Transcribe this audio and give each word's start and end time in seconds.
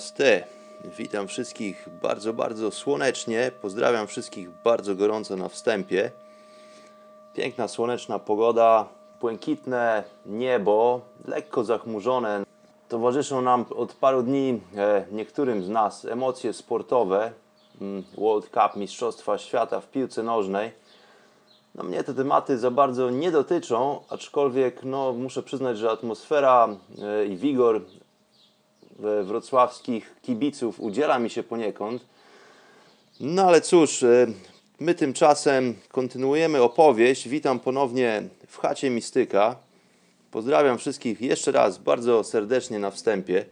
Namaste. 0.00 0.44
Witam 0.98 1.28
wszystkich 1.28 1.88
bardzo, 2.02 2.32
bardzo 2.32 2.70
słonecznie. 2.70 3.50
Pozdrawiam 3.62 4.06
wszystkich 4.06 4.50
bardzo 4.64 4.94
gorąco 4.94 5.36
na 5.36 5.48
wstępie. 5.48 6.10
Piękna, 7.34 7.68
słoneczna 7.68 8.18
pogoda, 8.18 8.88
błękitne 9.20 10.04
niebo, 10.26 11.00
lekko 11.28 11.64
zachmurzone. 11.64 12.44
Towarzyszą 12.88 13.42
nam 13.42 13.64
od 13.76 13.92
paru 13.92 14.22
dni 14.22 14.60
e, 14.76 15.04
niektórym 15.12 15.62
z 15.62 15.68
nas 15.68 16.04
emocje 16.04 16.52
sportowe. 16.52 17.32
Mm, 17.80 18.04
World 18.18 18.44
Cup, 18.46 18.76
Mistrzostwa 18.76 19.38
Świata 19.38 19.80
w 19.80 19.90
piłce 19.90 20.22
nożnej. 20.22 20.72
No 21.74 21.84
mnie 21.84 22.04
te 22.04 22.14
tematy 22.14 22.58
za 22.58 22.70
bardzo 22.70 23.10
nie 23.10 23.30
dotyczą, 23.30 24.00
aczkolwiek 24.08 24.84
no, 24.84 25.12
muszę 25.12 25.42
przyznać, 25.42 25.78
że 25.78 25.90
atmosfera 25.90 26.68
e, 27.02 27.26
i 27.26 27.36
wigor 27.36 27.80
wrocławskich 29.24 30.14
kibiców 30.22 30.80
udziela 30.80 31.18
mi 31.18 31.30
się 31.30 31.42
poniekąd. 31.42 32.04
No 33.20 33.42
ale 33.42 33.60
cóż, 33.60 34.02
e, 34.02 34.26
my 34.80 34.94
tymczasem 34.94 35.74
kontynuujemy 35.88 36.62
opowieść. 36.62 37.28
Witam 37.28 37.60
ponownie 37.60 38.22
w 38.46 38.58
chacie 38.58 38.90
Mistyka. 38.90 39.56
Pozdrawiam 40.30 40.78
wszystkich 40.78 41.20
jeszcze 41.20 41.52
raz 41.52 41.78
bardzo 41.78 42.24
serdecznie 42.24 42.78
na 42.78 42.90
wstępie. 42.90 43.44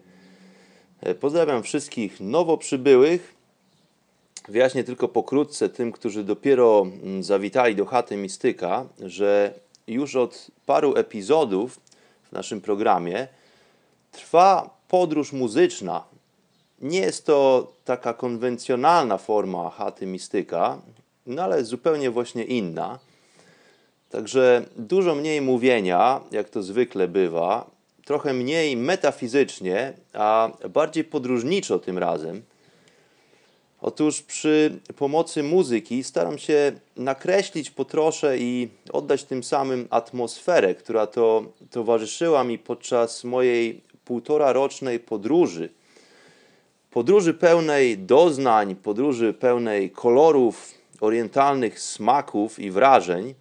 E, 1.01 1.15
pozdrawiam 1.15 1.63
wszystkich 1.63 2.21
nowo 2.21 2.57
przybyłych. 2.57 3.35
Wyjaśnię 4.49 4.85
tylko 4.85 5.09
pokrótce 5.09 5.69
tym, 5.69 5.93
którzy 5.93 6.25
dopiero 6.25 6.87
mm, 7.03 7.23
zawitali 7.23 7.77
do 7.77 7.87
chaty 7.87 8.17
Mistyka, 8.17 8.87
że 9.01 9.55
już 9.87 10.17
od 10.17 10.47
paru 10.67 10.95
epizodów 10.97 11.81
w 12.29 12.33
naszym 12.33 12.61
programie 12.61 13.29
trwa 14.13 14.78
podróż 14.89 15.33
muzyczna. 15.33 16.05
Nie 16.81 16.98
jest 16.98 17.27
to 17.27 17.72
taka 17.84 18.14
konwencjonalna 18.14 19.19
forma 19.19 19.70
chaty 19.70 20.06
mistyka, 20.06 20.79
no 21.27 21.42
ale 21.42 21.64
zupełnie 21.64 22.11
właśnie 22.11 22.45
inna. 22.45 22.98
Także 24.11 24.67
dużo 24.77 25.14
mniej 25.14 25.40
mówienia, 25.40 26.20
jak 26.30 26.48
to 26.48 26.63
zwykle 26.63 27.08
bywa, 27.08 27.70
trochę 28.05 28.35
mniej 28.35 28.77
metafizycznie, 28.77 29.92
a 30.13 30.51
bardziej 30.70 31.05
podróżniczo 31.05 31.79
tym 31.79 31.98
razem. 31.98 32.42
Otóż 33.80 34.23
przy 34.23 34.79
pomocy 34.96 35.42
muzyki 35.42 36.05
staram 36.05 36.39
się 36.39 36.73
nakreślić 36.96 37.70
po 37.70 37.84
trosze 37.84 38.39
i 38.39 38.68
oddać 38.92 39.24
tym 39.24 39.45
samym 39.45 39.86
atmosferę, 39.90 40.74
która 40.74 41.07
to 41.07 41.45
towarzyszyła 41.70 42.45
mi 42.45 42.58
podczas 42.58 43.24
mojej 43.24 43.88
półtora 44.08 44.52
rocznej 44.52 45.01
podróży. 45.01 45.69
Podróży 46.91 47.35
pełnej 47.35 47.98
doznań, 47.98 48.77
podróży 48.77 49.35
pełnej 49.35 49.91
kolorów, 49.91 50.74
orientalnych 51.01 51.80
smaków 51.80 52.58
i 52.58 52.70
wrażeń. 52.70 53.35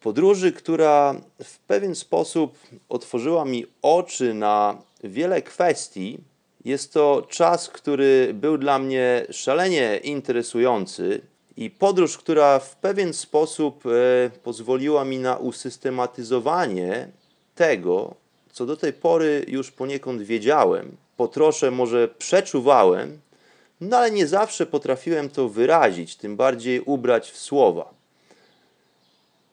Podróży, 0.00 0.52
która 0.52 1.14
w 1.44 1.58
pewien 1.58 1.94
sposób 1.94 2.58
otworzyła 2.88 3.44
mi 3.44 3.66
oczy 3.82 4.34
na 4.34 4.82
wiele 5.04 5.42
kwestii. 5.42 6.18
Jest 6.64 6.92
to 6.92 7.26
czas, 7.28 7.68
który 7.68 8.30
był 8.34 8.58
dla 8.58 8.78
mnie 8.78 9.26
szalenie 9.30 10.00
interesujący 10.02 11.20
i 11.56 11.70
podróż, 11.70 12.18
która 12.18 12.58
w 12.58 12.76
pewien 12.76 13.12
sposób 13.12 13.84
e, 13.86 13.90
pozwoliła 14.30 15.04
mi 15.04 15.18
na 15.18 15.36
usystematyzowanie 15.36 17.08
tego, 17.54 18.20
co 18.52 18.66
do 18.66 18.76
tej 18.76 18.92
pory 18.92 19.44
już 19.48 19.70
poniekąd 19.70 20.22
wiedziałem, 20.22 20.96
po 21.16 21.28
trosze 21.28 21.70
może 21.70 22.08
przeczuwałem, 22.08 23.20
no 23.80 23.96
ale 23.96 24.10
nie 24.10 24.26
zawsze 24.26 24.66
potrafiłem 24.66 25.30
to 25.30 25.48
wyrazić, 25.48 26.16
tym 26.16 26.36
bardziej 26.36 26.80
ubrać 26.80 27.30
w 27.30 27.38
słowa. 27.38 27.94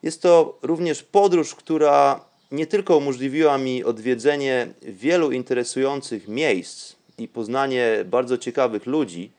Jest 0.03 0.22
to 0.22 0.57
również 0.62 1.03
podróż, 1.03 1.56
która 1.56 2.25
nie 2.52 2.68
tylko 2.68 2.97
umożliwiła 2.97 3.57
mi 3.57 3.84
odwiedzenie 3.84 4.68
wielu 4.81 5.31
interesujących 5.31 6.28
miejsc 6.28 6.96
i 7.18 7.28
poznanie 7.28 8.06
bardzo 8.06 8.38
ciekawych 8.38 8.86
ludzi, 8.86 9.31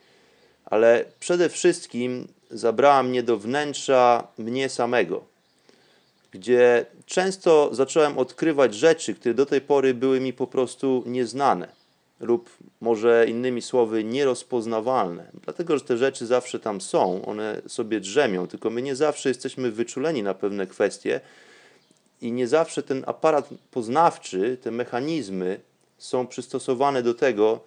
ale 0.65 1.05
przede 1.21 1.49
wszystkim 1.49 2.29
zabrała 2.51 3.03
mnie 3.03 3.23
do 3.23 3.39
wnętrza 3.39 4.29
mnie 4.39 4.69
samego 4.69 5.25
gdzie 6.31 6.87
często 7.09 7.71
zacząłem 7.73 8.19
odkrywać 8.19 8.75
rzeczy, 8.75 9.15
które 9.15 9.35
do 9.35 9.47
tej 9.47 9.61
pory 9.61 9.95
były 9.95 10.21
mi 10.21 10.33
po 10.33 10.47
prostu 10.47 11.03
nieznane 11.07 11.69
lub 12.21 12.51
może 12.81 13.27
innymi 13.29 13.63
słowy 13.63 14.05
nierozpoznawalne, 14.05 15.31
dlatego 15.45 15.79
że 15.79 15.85
te 15.85 15.97
rzeczy 15.97 16.27
zawsze 16.27 16.59
tam 16.59 16.81
są, 16.81 17.25
one 17.25 17.63
sobie 17.67 18.01
drzemią, 18.01 18.47
tylko 18.47 18.71
my 18.71 18.83
nie 18.83 18.97
zawsze 18.97 19.29
jesteśmy 19.29 19.71
wyczuleni 19.71 20.23
na 20.23 20.35
pewne 20.35 20.67
kwestie 20.67 21.21
i 22.21 22.33
nie 22.33 22.49
zawsze 22.49 22.83
ten 22.83 23.05
aparat 23.07 23.49
poznawczy, 23.71 24.59
te 24.63 24.71
mechanizmy 24.71 25.61
są 25.99 26.27
przystosowane 26.27 27.03
do 27.03 27.15
tego, 27.15 27.61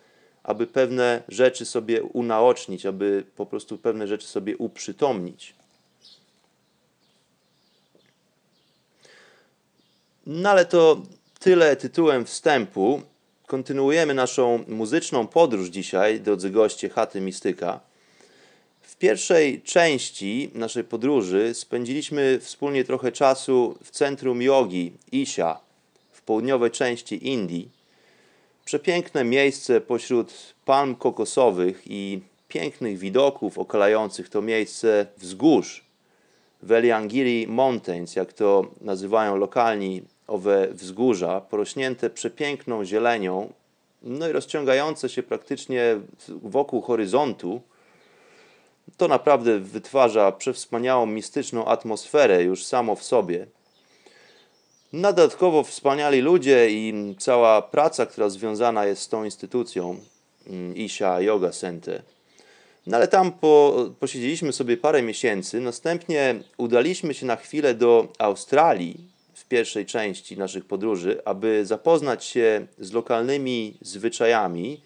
aby 0.43 0.67
pewne 0.67 1.23
rzeczy 1.27 1.65
sobie 1.65 2.03
unaocznić, 2.03 2.85
aby 2.85 3.23
po 3.35 3.45
prostu 3.45 3.77
pewne 3.77 4.07
rzeczy 4.07 4.27
sobie 4.27 4.57
uprzytomnić. 4.57 5.55
No 10.33 10.49
ale 10.49 10.65
to 10.65 11.01
tyle 11.39 11.75
tytułem 11.75 12.25
wstępu. 12.25 13.01
Kontynuujemy 13.47 14.13
naszą 14.13 14.63
muzyczną 14.67 15.27
podróż 15.27 15.69
dzisiaj, 15.69 16.19
drodzy 16.19 16.49
goście 16.49 16.89
chaty 16.89 17.21
Mistyka. 17.21 17.79
W 18.81 18.95
pierwszej 18.95 19.61
części 19.61 20.51
naszej 20.53 20.83
podróży 20.83 21.53
spędziliśmy 21.53 22.39
wspólnie 22.41 22.83
trochę 22.83 23.11
czasu 23.11 23.77
w 23.83 23.91
centrum 23.91 24.41
jogi 24.41 24.91
Isha 25.11 25.59
w 26.11 26.21
południowej 26.21 26.71
części 26.71 27.27
Indii. 27.27 27.69
Przepiękne 28.65 29.23
miejsce 29.23 29.81
pośród 29.81 30.33
palm 30.65 30.95
kokosowych 30.95 31.81
i 31.85 32.21
pięknych 32.47 32.97
widoków 32.97 33.57
okalających 33.57 34.29
to 34.29 34.41
miejsce 34.41 35.05
wzgórz. 35.17 35.83
Veliangiri 36.63 37.47
Mountains, 37.47 38.15
jak 38.15 38.33
to 38.33 38.65
nazywają 38.81 39.35
lokalni 39.35 40.01
owe 40.31 40.67
wzgórza, 40.71 41.41
porośnięte 41.41 42.09
przepiękną 42.09 42.85
zielenią, 42.85 43.53
no 44.03 44.29
i 44.29 44.31
rozciągające 44.31 45.09
się 45.09 45.23
praktycznie 45.23 45.99
wokół 46.43 46.81
horyzontu, 46.81 47.61
to 48.97 49.07
naprawdę 49.07 49.59
wytwarza 49.59 50.31
przewspaniałą, 50.31 51.05
mistyczną 51.05 51.65
atmosferę 51.65 52.43
już 52.43 52.65
samo 52.65 52.95
w 52.95 53.03
sobie. 53.03 53.47
No, 54.93 55.13
dodatkowo 55.13 55.63
wspaniali 55.63 56.21
ludzie 56.21 56.69
i 56.69 57.15
cała 57.19 57.61
praca, 57.61 58.05
która 58.05 58.29
związana 58.29 58.85
jest 58.85 59.01
z 59.01 59.09
tą 59.09 59.23
instytucją, 59.23 59.99
mm, 60.47 60.75
Isha 60.75 61.21
Yoga 61.21 61.51
Center. 61.51 62.03
No 62.87 62.97
ale 62.97 63.07
tam 63.07 63.31
po, 63.31 63.85
posiedzieliśmy 63.99 64.53
sobie 64.53 64.77
parę 64.77 65.01
miesięcy, 65.01 65.59
następnie 65.59 66.35
udaliśmy 66.57 67.13
się 67.13 67.25
na 67.25 67.35
chwilę 67.35 67.73
do 67.73 68.07
Australii, 68.19 69.10
pierwszej 69.51 69.85
części 69.85 70.37
naszych 70.37 70.65
podróży, 70.65 71.21
aby 71.25 71.65
zapoznać 71.65 72.25
się 72.25 72.67
z 72.79 72.91
lokalnymi 72.91 73.77
zwyczajami 73.81 74.81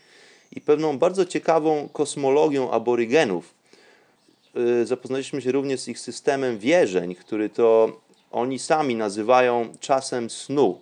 i 0.56 0.62
pewną 0.62 0.98
bardzo 0.98 1.26
ciekawą 1.26 1.90
kosmologią 1.94 2.72
aborygenów. 2.72 3.54
Y, 4.82 4.86
zapoznaliśmy 4.86 5.42
się 5.42 5.52
również 5.52 5.80
z 5.80 5.88
ich 5.88 6.00
systemem 6.00 6.58
wierzeń, 6.58 7.16
który 7.16 7.50
to 7.50 8.02
oni 8.32 8.60
sami 8.60 8.96
nazywają 8.96 9.70
czasem 9.80 10.30
snu. 10.30 10.82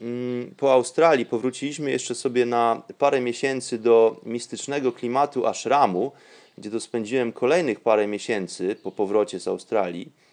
Mm, 0.00 0.54
po 0.56 0.72
Australii 0.72 1.26
powróciliśmy 1.26 1.90
jeszcze 1.90 2.14
sobie 2.14 2.46
na 2.46 2.82
parę 2.98 3.20
miesięcy 3.20 3.78
do 3.78 4.20
mistycznego 4.26 4.92
klimatu 4.92 5.46
ashramu, 5.46 6.12
gdzie 6.58 6.70
to 6.70 6.80
spędziłem 6.80 7.32
kolejnych 7.32 7.80
parę 7.80 8.06
miesięcy 8.06 8.76
po 8.82 8.92
powrocie 8.92 9.40
z 9.40 9.48
Australii 9.48 10.23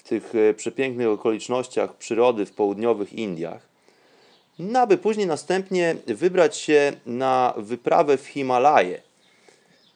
w 0.00 0.02
tych 0.02 0.34
e, 0.34 0.54
przepięknych 0.54 1.08
okolicznościach 1.08 1.96
przyrody 1.96 2.46
w 2.46 2.52
południowych 2.52 3.12
Indiach. 3.12 3.68
No, 4.58 4.80
aby 4.80 4.98
później 4.98 5.26
następnie 5.26 5.96
wybrać 6.06 6.56
się 6.56 6.92
na 7.06 7.54
wyprawę 7.56 8.16
w 8.16 8.26
Himalaje, 8.26 9.02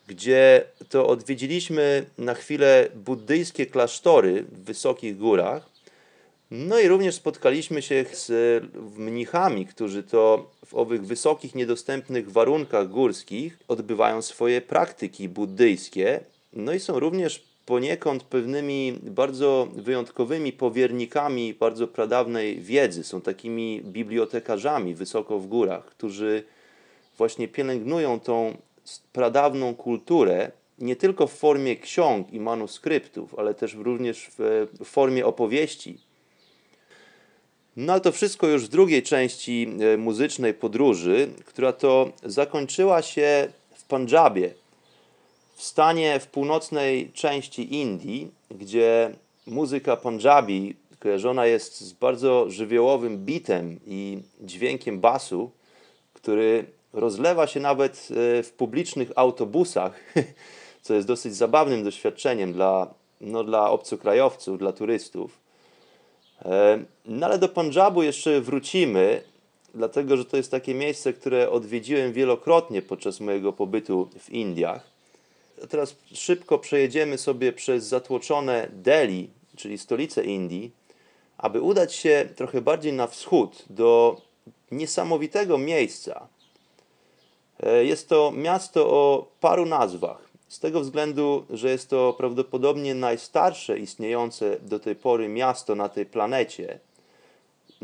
gdzie 0.06 0.64
to 0.88 1.06
odwiedziliśmy 1.06 2.06
na 2.18 2.34
chwilę 2.34 2.88
buddyjskie 2.94 3.66
klasztory 3.66 4.42
w 4.42 4.64
wysokich 4.64 5.16
górach. 5.16 5.68
No 6.50 6.78
i 6.78 6.88
również 6.88 7.14
spotkaliśmy 7.14 7.82
się 7.82 8.04
z 8.12 8.30
mnichami, 8.98 9.66
którzy 9.66 10.02
to 10.02 10.50
w 10.66 10.74
owych 10.74 11.06
wysokich, 11.06 11.54
niedostępnych 11.54 12.32
warunkach 12.32 12.88
górskich 12.88 13.58
odbywają 13.68 14.22
swoje 14.22 14.60
praktyki 14.60 15.28
buddyjskie. 15.28 16.20
No 16.52 16.72
i 16.72 16.80
są 16.80 17.00
również 17.00 17.53
poniekąd 17.66 18.22
pewnymi 18.22 18.98
bardzo 19.02 19.68
wyjątkowymi 19.74 20.52
powiernikami 20.52 21.54
bardzo 21.54 21.88
pradawnej 21.88 22.60
wiedzy. 22.60 23.04
Są 23.04 23.20
takimi 23.20 23.80
bibliotekarzami 23.84 24.94
wysoko 24.94 25.38
w 25.38 25.46
górach, 25.46 25.84
którzy 25.84 26.44
właśnie 27.18 27.48
pielęgnują 27.48 28.20
tą 28.20 28.56
pradawną 29.12 29.74
kulturę 29.74 30.50
nie 30.78 30.96
tylko 30.96 31.26
w 31.26 31.32
formie 31.32 31.76
ksiąg 31.76 32.32
i 32.32 32.40
manuskryptów, 32.40 33.34
ale 33.38 33.54
też 33.54 33.74
również 33.74 34.30
w 34.38 34.66
formie 34.84 35.26
opowieści. 35.26 35.98
No 37.76 37.92
ale 37.92 38.00
to 38.00 38.12
wszystko 38.12 38.46
już 38.46 38.64
w 38.64 38.68
drugiej 38.68 39.02
części 39.02 39.68
e, 39.80 39.96
muzycznej 39.96 40.54
podróży, 40.54 41.28
która 41.44 41.72
to 41.72 42.12
zakończyła 42.24 43.02
się 43.02 43.48
w 43.74 43.84
Pandżabie, 43.84 44.54
w 45.54 45.62
stanie 45.62 46.20
w 46.20 46.26
północnej 46.26 47.12
części 47.12 47.74
Indii, 47.74 48.30
gdzie 48.50 49.14
muzyka 49.46 49.96
Punjabi 49.96 50.76
kojarzona 50.98 51.46
jest 51.46 51.80
z 51.80 51.92
bardzo 51.92 52.50
żywiołowym 52.50 53.24
bitem 53.24 53.80
i 53.86 54.18
dźwiękiem 54.40 55.00
basu, 55.00 55.50
który 56.12 56.64
rozlewa 56.92 57.46
się 57.46 57.60
nawet 57.60 58.08
e, 58.38 58.42
w 58.42 58.52
publicznych 58.52 59.12
autobusach, 59.16 60.00
co 60.82 60.94
jest 60.94 61.06
dosyć 61.08 61.36
zabawnym 61.36 61.84
doświadczeniem 61.84 62.52
dla, 62.52 62.94
no, 63.20 63.44
dla 63.44 63.70
obcokrajowców, 63.70 64.58
dla 64.58 64.72
turystów. 64.72 65.38
E, 66.44 66.84
no 67.06 67.26
ale 67.26 67.38
do 67.38 67.48
Punjabu 67.48 68.02
jeszcze 68.02 68.40
wrócimy, 68.40 69.22
dlatego 69.74 70.16
że 70.16 70.24
to 70.24 70.36
jest 70.36 70.50
takie 70.50 70.74
miejsce, 70.74 71.12
które 71.12 71.50
odwiedziłem 71.50 72.12
wielokrotnie 72.12 72.82
podczas 72.82 73.20
mojego 73.20 73.52
pobytu 73.52 74.08
w 74.18 74.30
Indiach. 74.30 74.93
Teraz 75.68 75.96
szybko 76.14 76.58
przejedziemy 76.58 77.18
sobie 77.18 77.52
przez 77.52 77.84
zatłoczone 77.84 78.68
Delhi, 78.72 79.30
czyli 79.56 79.78
stolicę 79.78 80.24
Indii, 80.24 80.72
aby 81.38 81.60
udać 81.60 81.94
się 81.94 82.28
trochę 82.36 82.60
bardziej 82.60 82.92
na 82.92 83.06
wschód, 83.06 83.64
do 83.70 84.20
niesamowitego 84.70 85.58
miejsca. 85.58 86.28
E, 87.62 87.84
jest 87.84 88.08
to 88.08 88.32
miasto 88.36 88.90
o 88.90 89.26
paru 89.40 89.66
nazwach. 89.66 90.28
Z 90.48 90.60
tego 90.60 90.80
względu, 90.80 91.46
że 91.50 91.70
jest 91.70 91.90
to 91.90 92.12
prawdopodobnie 92.12 92.94
najstarsze 92.94 93.78
istniejące 93.78 94.60
do 94.60 94.78
tej 94.78 94.96
pory 94.96 95.28
miasto 95.28 95.74
na 95.74 95.88
tej 95.88 96.06
planecie, 96.06 96.78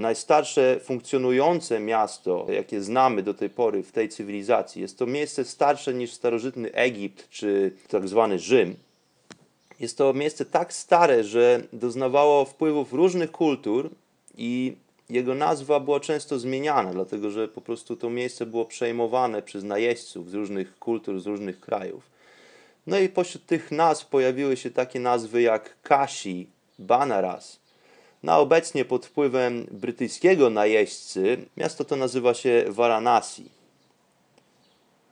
najstarsze 0.00 0.81
funkcjonujące 0.82 1.81
miasto, 1.81 2.47
jakie 2.49 2.82
znamy 2.82 3.23
do 3.23 3.35
tej 3.35 3.50
pory 3.50 3.82
w 3.82 3.93
tej 3.93 4.08
cywilizacji. 4.08 4.82
Jest 4.82 4.99
to 4.99 5.06
miejsce 5.06 5.44
starsze 5.44 5.94
niż 5.94 6.12
starożytny 6.12 6.73
Egipt 6.73 7.29
czy 7.31 7.73
tak 7.88 8.08
zwany 8.08 8.38
Rzym. 8.38 8.76
Jest 9.81 9.99
to 9.99 10.12
miejsce 10.12 10.44
tak 10.44 10.73
stare, 10.73 11.25
że 11.25 11.62
doznawało 11.73 12.44
wpływów 12.44 12.93
różnych 12.93 13.32
kultur 13.32 13.91
i 14.37 14.76
jego 15.11 15.35
nazwa 15.35 15.81
była 15.81 16.00
często 16.00 16.38
zmieniana, 16.38 16.93
dlatego 16.93 17.31
że 17.31 17.49
po 17.49 17.61
prostu 17.61 17.97
to 17.97 18.11
miejsce 18.11 18.47
było 18.47 18.64
przejmowane 18.64 19.43
przez 19.43 19.64
najeźdźców 19.64 20.31
z 20.31 20.35
różnych 20.35 20.79
kultur, 20.79 21.20
z 21.20 21.26
różnych 21.26 21.61
krajów. 21.61 22.11
No 22.87 22.99
i 22.99 23.08
pośród 23.08 23.47
tych 23.47 23.70
nazw 23.70 24.06
pojawiły 24.06 24.56
się 24.56 24.70
takie 24.70 25.00
nazwy 25.00 25.43
jak 25.43 25.76
Kashi, 25.82 26.47
Banaras, 26.79 27.60
na 28.23 28.39
obecnie 28.39 28.85
pod 28.85 29.07
wpływem 29.07 29.67
brytyjskiego 29.71 30.51
najeźdźcy 30.51 31.39
miasto 31.57 31.85
to 31.85 31.97
nazywa 31.97 32.35
się 32.35 32.65
Varanasi. 32.69 33.45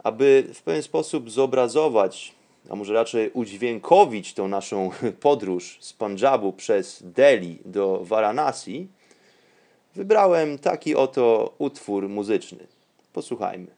Aby 0.04 0.44
w 0.54 0.62
pewien 0.62 0.82
sposób 0.82 1.30
zobrazować, 1.30 2.34
a 2.70 2.76
może 2.76 2.94
raczej 2.94 3.30
udźwiękowić 3.30 4.34
tą 4.34 4.48
naszą 4.48 4.90
podróż 5.20 5.78
z 5.80 5.92
Punjabu 5.92 6.52
przez 6.52 7.02
Delhi 7.02 7.58
do 7.64 8.00
Varanasi, 8.04 8.88
wybrałem 9.94 10.58
taki 10.58 10.94
oto 10.94 11.54
utwór 11.58 12.08
muzyczny. 12.08 12.66
Posłuchajmy. 13.12 13.77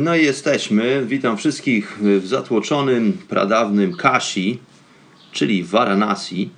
No 0.00 0.16
i 0.16 0.24
jesteśmy. 0.24 1.04
Witam 1.06 1.36
wszystkich 1.36 1.98
w 2.02 2.26
zatłoczonym, 2.26 3.18
pradawnym 3.28 3.96
Kashi, 3.96 4.58
czyli 5.32 5.64
Varanasi. 5.64 6.50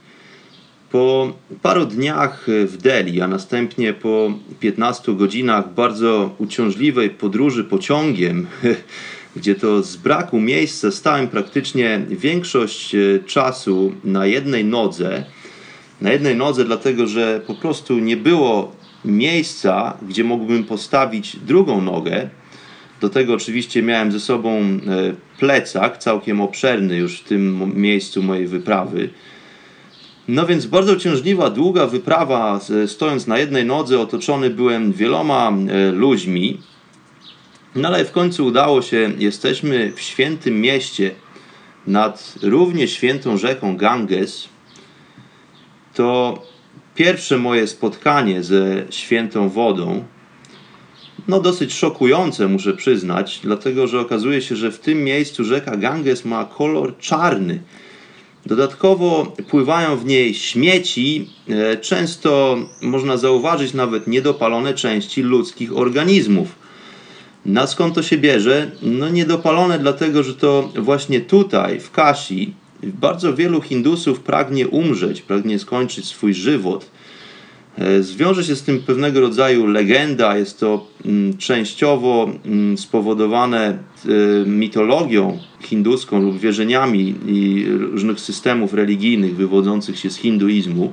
Po 0.91 1.33
paru 1.63 1.87
dniach 1.87 2.47
w 2.67 2.77
Delhi, 2.77 3.21
a 3.21 3.29
następnie 3.29 3.93
po 3.93 4.33
15 4.61 5.15
godzinach 5.15 5.75
bardzo 5.75 6.35
uciążliwej 6.39 7.11
podróży 7.11 7.65
pociągiem, 7.65 8.47
gdzie 9.37 9.55
to 9.55 9.83
z 9.83 9.97
braku 9.97 10.41
miejsca 10.41 10.91
stałem 10.91 11.29
praktycznie 11.29 12.07
większość 12.11 12.95
e, 12.95 12.99
czasu 13.27 13.93
na 14.05 14.27
jednej 14.27 14.65
nodze. 14.65 15.25
Na 16.01 16.13
jednej 16.13 16.37
nodze, 16.37 16.65
dlatego 16.65 17.07
że 17.07 17.41
po 17.47 17.55
prostu 17.55 17.99
nie 17.99 18.17
było 18.17 18.77
miejsca, 19.05 19.97
gdzie 20.09 20.25
mógłbym 20.25 20.65
postawić 20.65 21.37
drugą 21.37 21.81
nogę. 21.81 22.31
Do 23.03 23.09
tego 23.09 23.35
oczywiście 23.35 23.83
miałem 23.83 24.13
ze 24.13 24.21
sobą 24.21 24.59
e, 24.61 24.79
plecak, 25.39 25.99
całkiem 25.99 26.41
obszerny 26.41 26.97
już 26.97 27.21
w 27.21 27.25
tym 27.25 27.73
miejscu 27.75 28.23
mojej 28.23 28.47
wyprawy. 28.47 29.11
No 30.29 30.47
więc 30.47 30.67
bardzo 30.67 30.97
ciężliwa, 30.97 31.51
długa 31.51 31.87
wyprawa, 31.87 32.61
stojąc 32.87 33.27
na 33.27 33.39
jednej 33.39 33.65
nodze, 33.65 34.01
otoczony 34.01 34.51
byłem 34.51 34.93
wieloma 34.93 35.53
e, 35.69 35.91
ludźmi. 35.93 36.61
No 37.75 37.89
ale 37.89 38.05
w 38.05 38.13
końcu 38.13 38.47
udało 38.47 38.83
się, 38.83 39.13
jesteśmy 39.19 39.93
w 39.97 40.01
świętym 40.01 40.61
mieście 40.61 41.11
nad 41.87 42.35
równie 42.43 42.89
świętą 42.89 43.37
rzeką 43.37 43.77
Ganges. 43.77 44.49
To 45.95 46.43
pierwsze 46.95 47.39
moje 47.39 47.67
spotkanie 47.67 48.43
ze 48.43 48.85
świętą 48.91 49.49
wodą. 49.49 50.05
No 51.29 51.41
dosyć 51.41 51.75
szokujące, 51.75 52.49
muszę 52.49 52.73
przyznać, 52.73 53.41
dlatego 53.43 53.87
że 53.87 54.01
okazuje 54.01 54.43
się, 54.43 54.57
że 54.57 54.73
w 54.73 54.79
tym 54.79 55.05
miejscu 55.05 55.45
rzeka 55.45 55.77
Ganges 55.77 56.25
ma 56.25 56.45
kolor 56.45 56.99
czarny. 56.99 57.63
Dodatkowo 58.47 59.37
pływają 59.51 59.97
w 59.97 60.05
niej 60.05 60.35
śmieci, 60.35 61.29
e, 61.49 61.77
często 61.77 62.59
można 62.81 63.17
zauważyć 63.17 63.75
nawet 63.75 64.07
niedopalone 64.07 64.75
części 64.75 65.23
ludzkich 65.23 65.77
organizmów. 65.77 66.49
Na 67.47 67.67
skąd 67.67 67.95
to 67.95 68.03
się 68.03 68.19
bierze? 68.19 68.71
No 68.83 69.09
niedopalone 69.09 69.79
dlatego, 69.79 70.23
że 70.23 70.35
to 70.35 70.73
właśnie 70.75 71.21
tutaj, 71.21 71.81
w 71.81 71.91
Kasi, 71.91 72.55
bardzo 72.83 73.35
wielu 73.35 73.61
Hindusów 73.61 74.21
pragnie 74.21 74.69
umrzeć, 74.69 75.23
pragnie 75.23 75.59
skończyć 75.59 76.07
swój 76.07 76.35
żywot. 76.35 76.91
E, 77.79 78.03
zwiąże 78.03 78.45
się 78.45 78.57
z 78.57 78.63
tym 78.63 78.83
pewnego 78.83 79.21
rodzaju 79.21 79.67
legenda, 79.67 80.37
jest 80.37 80.61
to 80.61 80.87
mm, 81.05 81.37
częściowo 81.37 82.31
mm, 82.45 82.79
spowodowane 82.79 83.69
e, 83.69 84.47
mitologią 84.47 85.39
hinduską 85.61 86.23
lub 86.23 86.39
wierzeniami 86.39 87.15
i 87.27 87.67
różnych 87.69 88.21
systemów 88.21 88.75
religijnych 88.75 89.37
wywodzących 89.37 89.99
się 89.99 90.11
z 90.11 90.17
hinduizmu. 90.17 90.93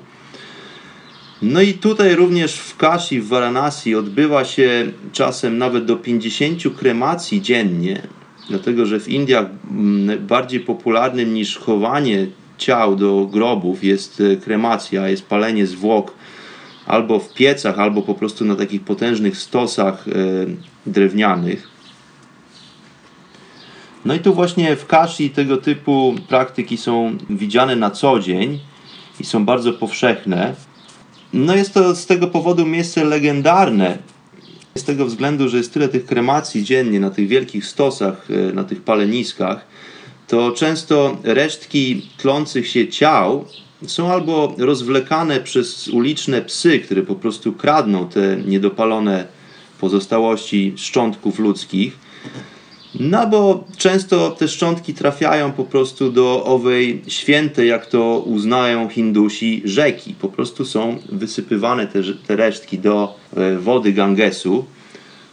No 1.41 1.61
i 1.61 1.73
tutaj 1.73 2.15
również 2.15 2.55
w 2.55 2.77
Kashi, 2.77 3.21
w 3.21 3.27
Varanasi 3.27 3.95
odbywa 3.95 4.45
się 4.45 4.91
czasem 5.11 5.57
nawet 5.57 5.85
do 5.85 5.95
50 5.95 6.63
kremacji 6.77 7.41
dziennie, 7.41 8.01
dlatego 8.49 8.85
że 8.85 8.99
w 8.99 9.07
Indiach 9.07 9.45
mm, 9.71 10.27
bardziej 10.27 10.59
popularnym 10.59 11.33
niż 11.33 11.57
chowanie 11.57 12.27
ciał 12.57 12.95
do 12.95 13.29
grobów 13.31 13.83
jest 13.83 14.21
e, 14.21 14.35
kremacja, 14.35 15.09
jest 15.09 15.25
palenie 15.25 15.67
zwłok 15.67 16.13
albo 16.89 17.19
w 17.19 17.33
piecach, 17.33 17.79
albo 17.79 18.01
po 18.01 18.15
prostu 18.15 18.45
na 18.45 18.55
takich 18.55 18.81
potężnych 18.81 19.37
stosach 19.37 20.05
e, 20.07 20.11
drewnianych. 20.85 21.67
No 24.05 24.13
i 24.13 24.19
tu 24.19 24.33
właśnie 24.33 24.75
w 24.75 24.85
Kashi 24.85 25.29
tego 25.29 25.57
typu 25.57 26.15
praktyki 26.27 26.77
są 26.77 27.17
widziane 27.29 27.75
na 27.75 27.91
co 27.91 28.19
dzień 28.19 28.59
i 29.19 29.25
są 29.25 29.45
bardzo 29.45 29.73
powszechne. 29.73 30.55
No 31.33 31.55
jest 31.55 31.73
to 31.73 31.95
z 31.95 32.05
tego 32.05 32.27
powodu 32.27 32.65
miejsce 32.65 33.03
legendarne. 33.03 33.97
Z 34.75 34.83
tego 34.83 35.05
względu, 35.05 35.49
że 35.49 35.57
jest 35.57 35.73
tyle 35.73 35.89
tych 35.89 36.05
kremacji 36.05 36.63
dziennie 36.63 36.99
na 36.99 37.09
tych 37.09 37.27
wielkich 37.27 37.65
stosach, 37.65 38.27
e, 38.31 38.53
na 38.53 38.63
tych 38.63 38.81
paleniskach, 38.81 39.67
to 40.27 40.51
często 40.51 41.17
resztki 41.23 42.09
tlących 42.17 42.67
się 42.67 42.87
ciał 42.87 43.45
są 43.87 44.11
albo 44.11 44.55
rozwlekane 44.57 45.39
przez 45.39 45.87
uliczne 45.87 46.41
psy, 46.41 46.79
które 46.79 47.01
po 47.03 47.15
prostu 47.15 47.53
kradną 47.53 48.07
te 48.07 48.37
niedopalone 48.45 49.25
pozostałości 49.79 50.73
szczątków 50.75 51.39
ludzkich, 51.39 51.97
no 52.99 53.27
bo 53.27 53.63
często 53.77 54.31
te 54.31 54.47
szczątki 54.47 54.93
trafiają 54.93 55.51
po 55.51 55.63
prostu 55.63 56.11
do 56.11 56.45
owej 56.45 57.01
świętej, 57.07 57.67
jak 57.67 57.85
to 57.85 58.23
uznają 58.25 58.89
Hindusi, 58.89 59.61
rzeki. 59.65 60.13
Po 60.13 60.27
prostu 60.27 60.65
są 60.65 60.97
wysypywane 61.09 61.87
te, 61.87 61.99
te 62.27 62.35
resztki 62.35 62.79
do 62.79 63.15
e, 63.37 63.57
wody 63.57 63.93
Gangesu. 63.93 64.65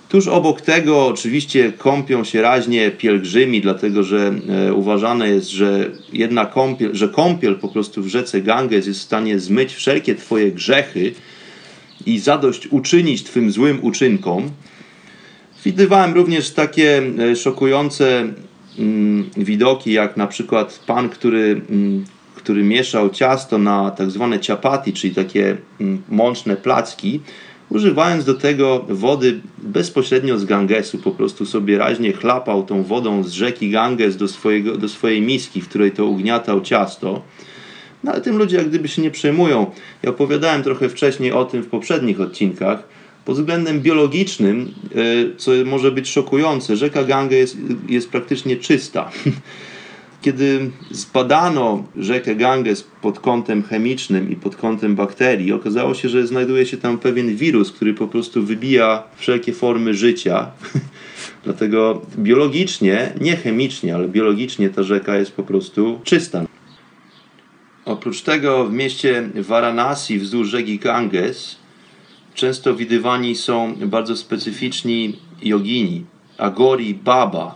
Tuż 0.08 0.28
obok 0.28 0.60
tego 0.60 1.06
oczywiście 1.06 1.72
kąpią 1.72 2.24
się 2.24 2.42
raźnie 2.42 2.90
pielgrzymi, 2.90 3.60
dlatego 3.60 4.02
że 4.02 4.34
e, 4.68 4.74
uważane 4.74 5.28
jest, 5.28 5.50
że 5.50 5.90
jedna 6.12 6.46
kąpiel, 6.46 6.94
że 6.94 7.08
kąpiel 7.08 7.54
po 7.58 7.68
prostu 7.68 8.02
w 8.02 8.06
rzece 8.06 8.42
Ganges 8.42 8.86
jest 8.86 9.00
w 9.00 9.02
stanie 9.02 9.38
zmyć 9.38 9.74
wszelkie 9.74 10.14
twoje 10.14 10.52
grzechy 10.52 11.12
i 12.06 12.18
zadość 12.18 12.66
uczynić 12.66 13.22
twym 13.22 13.50
złym 13.50 13.78
uczynkom. 13.82 14.50
Widywałem 15.64 16.14
również 16.14 16.50
takie 16.50 17.02
e, 17.18 17.36
szokujące 17.36 18.28
mm, 18.78 19.30
widoki, 19.36 19.92
jak 19.92 20.16
na 20.16 20.26
przykład 20.26 20.80
pan, 20.86 21.08
który, 21.08 21.60
mm, 21.70 22.04
który 22.34 22.62
mieszał 22.64 23.10
ciasto 23.10 23.58
na 23.58 23.90
tak 23.90 24.10
zwane 24.10 24.40
ciapati, 24.40 24.92
czyli 24.92 25.14
takie 25.14 25.56
mm, 25.80 26.02
mączne 26.08 26.56
placki, 26.56 27.20
używając 27.70 28.24
do 28.24 28.34
tego 28.34 28.84
wody 28.88 29.40
bezpośrednio 29.58 30.38
z 30.38 30.44
Gangesu, 30.44 30.98
po 30.98 31.10
prostu 31.10 31.46
sobie 31.46 31.78
raźnie 31.78 32.12
chlapał 32.12 32.64
tą 32.64 32.82
wodą 32.82 33.22
z 33.22 33.32
rzeki 33.32 33.70
Ganges 33.70 34.16
do, 34.16 34.28
swojego, 34.28 34.76
do 34.76 34.88
swojej 34.88 35.22
miski, 35.22 35.60
w 35.60 35.68
której 35.68 35.92
to 35.92 36.06
ugniatał 36.06 36.60
ciasto. 36.60 37.22
No 38.04 38.12
ale 38.12 38.20
tym 38.20 38.38
ludzie 38.38 38.56
jak 38.56 38.68
gdyby 38.68 38.88
się 38.88 39.02
nie 39.02 39.10
przejmują. 39.10 39.70
Ja 40.02 40.10
opowiadałem 40.10 40.62
trochę 40.62 40.88
wcześniej 40.88 41.32
o 41.32 41.44
tym 41.44 41.62
w 41.62 41.66
poprzednich 41.66 42.20
odcinkach. 42.20 42.88
Pod 43.24 43.36
względem 43.36 43.80
biologicznym, 43.80 44.74
e, 44.94 45.36
co 45.36 45.50
może 45.64 45.92
być 45.92 46.08
szokujące, 46.08 46.76
rzeka 46.76 47.04
Gange 47.04 47.36
jest, 47.36 47.56
jest 47.88 48.10
praktycznie 48.10 48.56
czysta. 48.56 49.10
Kiedy 50.26 50.70
zbadano 50.90 51.84
rzekę 51.96 52.36
Ganges 52.36 52.82
pod 53.02 53.20
kątem 53.20 53.62
chemicznym 53.62 54.30
i 54.30 54.36
pod 54.36 54.56
kątem 54.56 54.94
bakterii, 54.94 55.52
okazało 55.52 55.94
się, 55.94 56.08
że 56.08 56.26
znajduje 56.26 56.66
się 56.66 56.76
tam 56.76 56.98
pewien 56.98 57.36
wirus, 57.36 57.72
który 57.72 57.94
po 57.94 58.08
prostu 58.08 58.42
wybija 58.42 59.02
wszelkie 59.16 59.52
formy 59.52 59.94
życia. 59.94 60.50
Dlatego 61.44 62.02
biologicznie, 62.18 63.12
nie 63.20 63.36
chemicznie, 63.36 63.94
ale 63.94 64.08
biologicznie 64.08 64.70
ta 64.70 64.82
rzeka 64.82 65.16
jest 65.16 65.32
po 65.32 65.42
prostu 65.42 66.00
czysta. 66.04 66.46
Oprócz 67.84 68.22
tego 68.22 68.66
w 68.66 68.72
mieście 68.72 69.28
Varanasi 69.34 70.18
wzdłuż 70.18 70.48
rzeki 70.48 70.78
Ganges 70.78 71.56
często 72.34 72.74
widywani 72.74 73.36
są 73.36 73.74
bardzo 73.74 74.16
specyficzni 74.16 75.16
jogini, 75.42 76.04
agori 76.38 76.94
baba. 76.94 77.54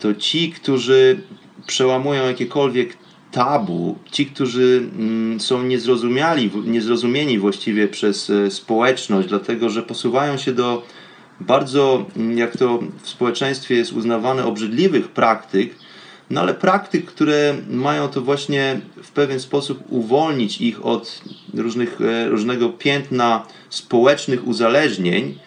To 0.00 0.14
ci, 0.14 0.52
którzy 0.52 1.22
przełamują 1.66 2.26
jakiekolwiek 2.26 2.96
tabu, 3.32 3.98
ci, 4.10 4.26
którzy 4.26 4.88
mm, 4.98 5.40
są 5.40 5.62
niezrozumiali, 5.62 6.50
niezrozumieni 6.64 7.38
właściwie 7.38 7.88
przez 7.88 8.30
e, 8.30 8.50
społeczność, 8.50 9.28
dlatego 9.28 9.70
że 9.70 9.82
posuwają 9.82 10.36
się 10.36 10.52
do 10.52 10.82
bardzo, 11.40 12.06
mm, 12.16 12.38
jak 12.38 12.56
to 12.56 12.78
w 13.02 13.08
społeczeństwie 13.08 13.74
jest 13.74 13.92
uznawane, 13.92 14.44
obrzydliwych 14.44 15.08
praktyk, 15.08 15.74
no 16.30 16.40
ale 16.40 16.54
praktyk, 16.54 17.04
które 17.04 17.54
mają 17.70 18.08
to 18.08 18.20
właśnie 18.20 18.80
w 19.02 19.10
pewien 19.10 19.40
sposób 19.40 19.82
uwolnić 19.88 20.60
ich 20.60 20.86
od 20.86 21.22
różnych, 21.54 22.00
e, 22.00 22.28
różnego 22.28 22.68
piętna 22.68 23.46
społecznych 23.70 24.46
uzależnień 24.46 25.38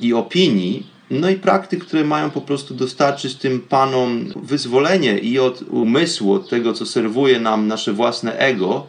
i 0.00 0.14
opinii, 0.14 0.95
no 1.10 1.30
i 1.30 1.34
praktyk, 1.34 1.84
które 1.84 2.04
mają 2.04 2.30
po 2.30 2.40
prostu 2.40 2.74
dostarczyć 2.74 3.34
tym 3.34 3.60
panom 3.60 4.24
wyzwolenie 4.42 5.18
i 5.18 5.38
od 5.38 5.62
umysłu, 5.62 6.32
od 6.32 6.48
tego, 6.48 6.72
co 6.72 6.86
serwuje 6.86 7.40
nam 7.40 7.66
nasze 7.66 7.92
własne 7.92 8.38
ego, 8.38 8.86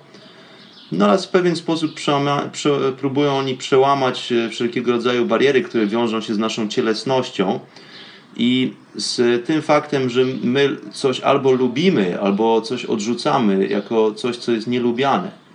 no 0.92 1.06
ale 1.06 1.18
w 1.18 1.28
pewien 1.28 1.56
sposób 1.56 1.94
przełama, 1.94 2.50
prze, 2.52 2.92
próbują 2.92 3.38
oni 3.38 3.56
przełamać 3.56 4.32
e, 4.32 4.50
wszelkiego 4.50 4.92
rodzaju 4.92 5.26
bariery, 5.26 5.62
które 5.62 5.88
wiążą 5.88 6.22
się 6.22 6.34
z 6.34 6.38
naszą 6.38 6.68
cielesnością 6.68 7.60
i 8.38 8.74
z 8.96 9.46
tym 9.46 9.62
faktem, 9.62 10.10
że 10.10 10.26
my 10.44 10.78
coś 10.92 11.20
albo 11.20 11.52
lubimy, 11.52 12.20
albo 12.22 12.62
coś 12.62 12.86
odrzucamy 12.86 13.68
jako 13.68 14.12
coś, 14.12 14.38
co 14.38 14.52
jest 14.52 14.68
nielubiane. 14.68 15.47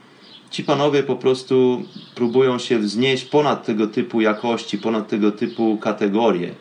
Ci 0.52 0.64
panowie 0.64 1.02
po 1.02 1.16
prostu 1.16 1.82
próbują 2.14 2.58
się 2.58 2.78
wznieść 2.78 3.24
ponad 3.24 3.66
tego 3.66 3.86
typu 3.86 4.20
jakości, 4.20 4.78
ponad 4.78 5.08
tego 5.08 5.32
typu 5.32 5.78
kategorie. 5.78 6.54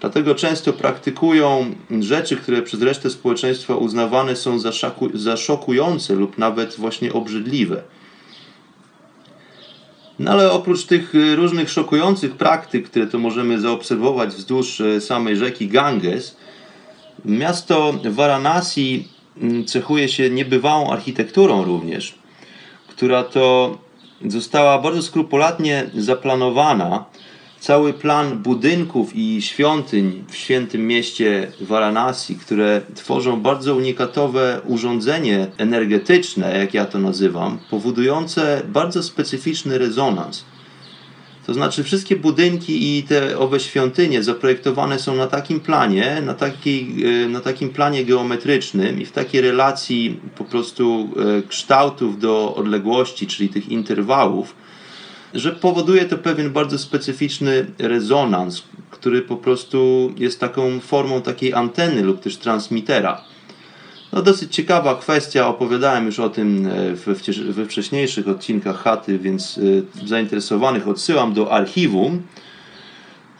Dlatego 0.00 0.34
często 0.34 0.72
praktykują 0.72 1.74
rzeczy, 2.00 2.36
które 2.36 2.62
przez 2.62 2.82
resztę 2.82 3.10
społeczeństwa 3.10 3.76
uznawane 3.76 4.36
są 4.36 4.58
za, 4.58 4.72
szaku, 4.72 5.08
za 5.14 5.36
szokujące 5.36 6.14
lub 6.14 6.38
nawet 6.38 6.76
właśnie 6.76 7.12
obrzydliwe. 7.12 7.82
No 10.18 10.30
ale 10.30 10.52
oprócz 10.52 10.86
tych 10.86 11.14
y, 11.14 11.36
różnych 11.36 11.70
szokujących 11.70 12.36
praktyk, 12.36 12.90
które 12.90 13.06
to 13.06 13.18
możemy 13.18 13.60
zaobserwować 13.60 14.30
wzdłuż 14.30 14.80
y, 14.80 15.00
samej 15.00 15.36
rzeki 15.36 15.68
Ganges, 15.68 16.36
miasto 17.24 17.94
Varanasi 18.04 19.08
mm, 19.42 19.64
cechuje 19.64 20.08
się 20.08 20.30
niebywałą 20.30 20.90
architekturą 20.90 21.64
również, 21.64 22.19
która 23.00 23.24
to 23.24 23.78
została 24.26 24.78
bardzo 24.78 25.02
skrupulatnie 25.02 25.90
zaplanowana 25.94 27.04
cały 27.60 27.92
plan 27.92 28.38
budynków 28.38 29.16
i 29.16 29.42
świątyń 29.42 30.24
w 30.28 30.36
świętym 30.36 30.86
mieście 30.86 31.52
Varanasi, 31.60 32.36
które 32.36 32.80
tworzą 32.94 33.40
bardzo 33.40 33.74
unikatowe 33.74 34.60
urządzenie 34.66 35.46
energetyczne, 35.58 36.58
jak 36.58 36.74
ja 36.74 36.84
to 36.84 36.98
nazywam, 36.98 37.58
powodujące 37.70 38.62
bardzo 38.68 39.02
specyficzny 39.02 39.78
rezonans. 39.78 40.44
To 41.50 41.54
znaczy 41.54 41.84
wszystkie 41.84 42.16
budynki 42.16 42.98
i 42.98 43.02
te 43.02 43.38
owe 43.38 43.60
świątynie 43.60 44.22
zaprojektowane 44.22 44.98
są 44.98 45.16
na 45.16 45.26
takim 45.26 45.60
planie, 45.60 46.22
na, 46.26 46.34
takiej, 46.34 47.04
e, 47.24 47.28
na 47.28 47.40
takim 47.40 47.70
planie 47.70 48.04
geometrycznym 48.04 49.00
i 49.00 49.06
w 49.06 49.12
takiej 49.12 49.40
relacji 49.40 50.20
po 50.36 50.44
prostu 50.44 51.08
e, 51.38 51.42
kształtów 51.48 52.18
do 52.18 52.54
odległości, 52.54 53.26
czyli 53.26 53.48
tych 53.48 53.68
interwałów, 53.68 54.54
że 55.34 55.52
powoduje 55.52 56.04
to 56.04 56.18
pewien 56.18 56.52
bardzo 56.52 56.78
specyficzny 56.78 57.66
rezonans, 57.78 58.62
który 58.90 59.22
po 59.22 59.36
prostu 59.36 60.12
jest 60.16 60.40
taką 60.40 60.80
formą 60.80 61.22
takiej 61.22 61.54
anteny 61.54 62.02
lub 62.02 62.20
też 62.20 62.36
transmitera. 62.36 63.24
No 64.12 64.22
dosyć 64.22 64.54
ciekawa 64.54 64.94
kwestia, 64.94 65.48
opowiadałem 65.48 66.06
już 66.06 66.18
o 66.18 66.30
tym 66.30 66.66
e, 66.66 66.94
we, 66.94 67.14
we 67.52 67.66
wcześniejszych 67.66 68.28
odcinkach 68.28 68.82
chaty, 68.82 69.18
więc 69.18 69.60
e, 70.02 70.06
zainteresowanych 70.06 70.88
odsyłam 70.88 71.34
do 71.34 71.52
archiwum. 71.52 72.22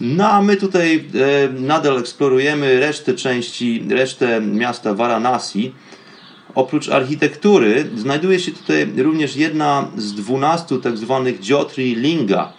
No 0.01 0.29
a 0.29 0.43
my 0.43 0.57
tutaj 0.57 0.97
e, 0.97 1.61
nadal 1.61 1.99
eksplorujemy 1.99 2.81
resztę 2.81 3.15
części, 3.15 3.85
resztę 3.91 4.41
miasta 4.41 4.95
Varanasi. 4.95 5.73
Oprócz 6.55 6.89
architektury 6.89 7.91
znajduje 7.97 8.41
się 8.41 8.53
tutaj 8.53 8.93
również 8.97 9.37
jedna 9.37 9.89
z 9.97 10.15
dwunastu 10.15 10.79
tak 10.79 10.97
zwanych 10.97 11.49
Jyotri 11.49 11.97
Linga, 11.97 12.53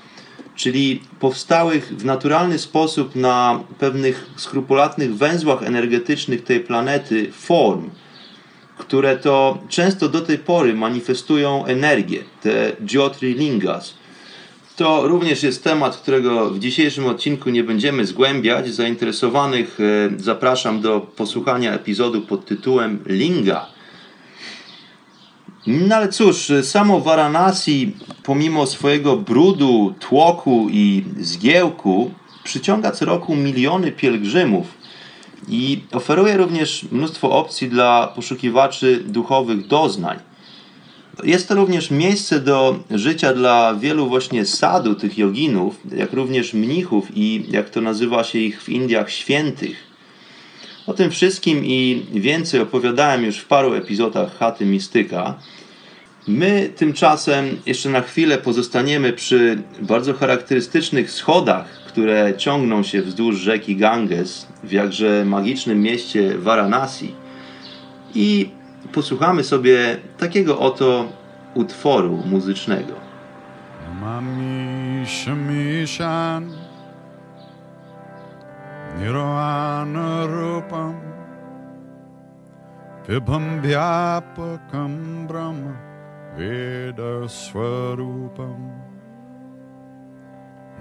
czyli 0.55 1.01
powstałych 1.19 1.97
w 1.97 2.05
naturalny 2.05 2.59
sposób 2.59 3.15
na 3.15 3.63
pewnych 3.79 4.29
skrupulatnych 4.35 5.15
węzłach 5.17 5.63
energetycznych 5.63 6.43
tej 6.43 6.59
planety 6.59 7.31
form, 7.31 7.89
które 8.77 9.17
to 9.17 9.57
często 9.69 10.09
do 10.09 10.21
tej 10.21 10.37
pory 10.37 10.73
manifestują 10.73 11.65
energię, 11.65 12.23
te 12.41 12.71
Jyotri 12.91 13.33
Lingas. 13.33 13.93
To 14.75 15.07
również 15.07 15.43
jest 15.43 15.63
temat, 15.63 15.97
którego 15.97 16.49
w 16.49 16.59
dzisiejszym 16.59 17.05
odcinku 17.05 17.49
nie 17.49 17.63
będziemy 17.63 18.05
zgłębiać. 18.05 18.73
Zainteresowanych 18.73 19.77
e, 19.79 19.83
zapraszam 20.17 20.81
do 20.81 20.99
posłuchania 20.99 21.73
epizodu 21.73 22.21
pod 22.21 22.45
tytułem 22.45 23.03
Linga 23.05 23.80
no 25.67 25.95
ale 25.95 26.09
cóż, 26.09 26.51
samo 26.63 26.99
Varanasi, 26.99 27.91
pomimo 28.23 28.67
swojego 28.67 29.17
brudu, 29.17 29.93
tłoku 29.99 30.67
i 30.71 31.03
zgiełku, 31.19 32.11
przyciąga 32.43 32.91
co 32.91 33.05
roku 33.05 33.35
miliony 33.35 33.91
pielgrzymów 33.91 34.67
i 35.47 35.83
oferuje 35.91 36.37
również 36.37 36.85
mnóstwo 36.91 37.31
opcji 37.31 37.69
dla 37.69 38.07
poszukiwaczy 38.07 39.03
duchowych 39.07 39.67
doznań. 39.67 40.19
Jest 41.23 41.47
to 41.47 41.55
również 41.55 41.91
miejsce 41.91 42.39
do 42.39 42.79
życia 42.91 43.33
dla 43.33 43.75
wielu 43.75 44.07
właśnie 44.07 44.45
sadu 44.45 44.95
tych 44.95 45.17
joginów, 45.17 45.75
jak 45.95 46.13
również 46.13 46.53
mnichów 46.53 47.17
i 47.17 47.45
jak 47.49 47.69
to 47.69 47.81
nazywa 47.81 48.23
się 48.23 48.39
ich 48.39 48.63
w 48.63 48.69
Indiach 48.69 49.11
świętych. 49.11 49.90
O 50.87 50.93
tym 50.93 51.11
wszystkim 51.11 51.65
i 51.65 52.05
więcej 52.13 52.59
opowiadałem 52.59 53.23
już 53.23 53.37
w 53.37 53.45
paru 53.45 53.73
epizodach 53.73 54.37
Chaty 54.37 54.65
Mistyka. 54.65 55.37
My 56.27 56.69
tymczasem 56.75 57.57
jeszcze 57.65 57.89
na 57.89 58.01
chwilę 58.01 58.37
pozostaniemy 58.37 59.13
przy 59.13 59.61
bardzo 59.81 60.13
charakterystycznych 60.13 61.11
schodach, 61.11 61.65
które 61.87 62.33
ciągną 62.37 62.83
się 62.83 63.01
wzdłuż 63.01 63.37
rzeki 63.37 63.75
Ganges 63.75 64.47
w 64.63 64.71
jakże 64.71 65.25
magicznym 65.25 65.81
mieście 65.81 66.37
Varanasi 66.37 67.15
i 68.15 68.49
posłuchamy 68.93 69.43
sobie 69.43 69.97
takiego 70.17 70.59
oto 70.59 71.11
utworu 71.53 72.23
muzycznego. 72.25 72.93
Mami 74.01 75.05
निर्वाणरूपं 78.99 80.93
विभं 83.07 83.45
व्यापकं 83.61 84.93
ब्रह्म 85.29 85.63
वेदस्वरूपम् 86.37 87.49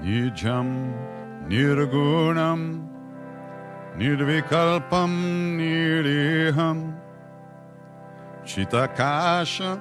निजं 0.03 0.69
निर्गुणं 1.51 2.61
निर्विकल्पं 4.01 5.13
निरीहं 5.59 6.79
चितकाशमाकाशवसं 8.51 9.81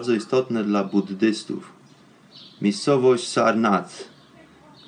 Bardzo 0.04 0.14
istotne 0.14 0.64
dla 0.64 0.84
buddystów. 0.84 1.72
Miejscowość 2.62 3.28
Sarnath. 3.28 3.94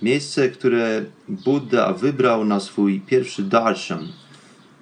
Miejsce, 0.02 0.48
które 0.48 1.04
Buddha 1.28 1.92
wybrał 1.92 2.44
na 2.44 2.60
swój 2.60 3.00
pierwszy 3.00 3.42
darshan. 3.42 4.08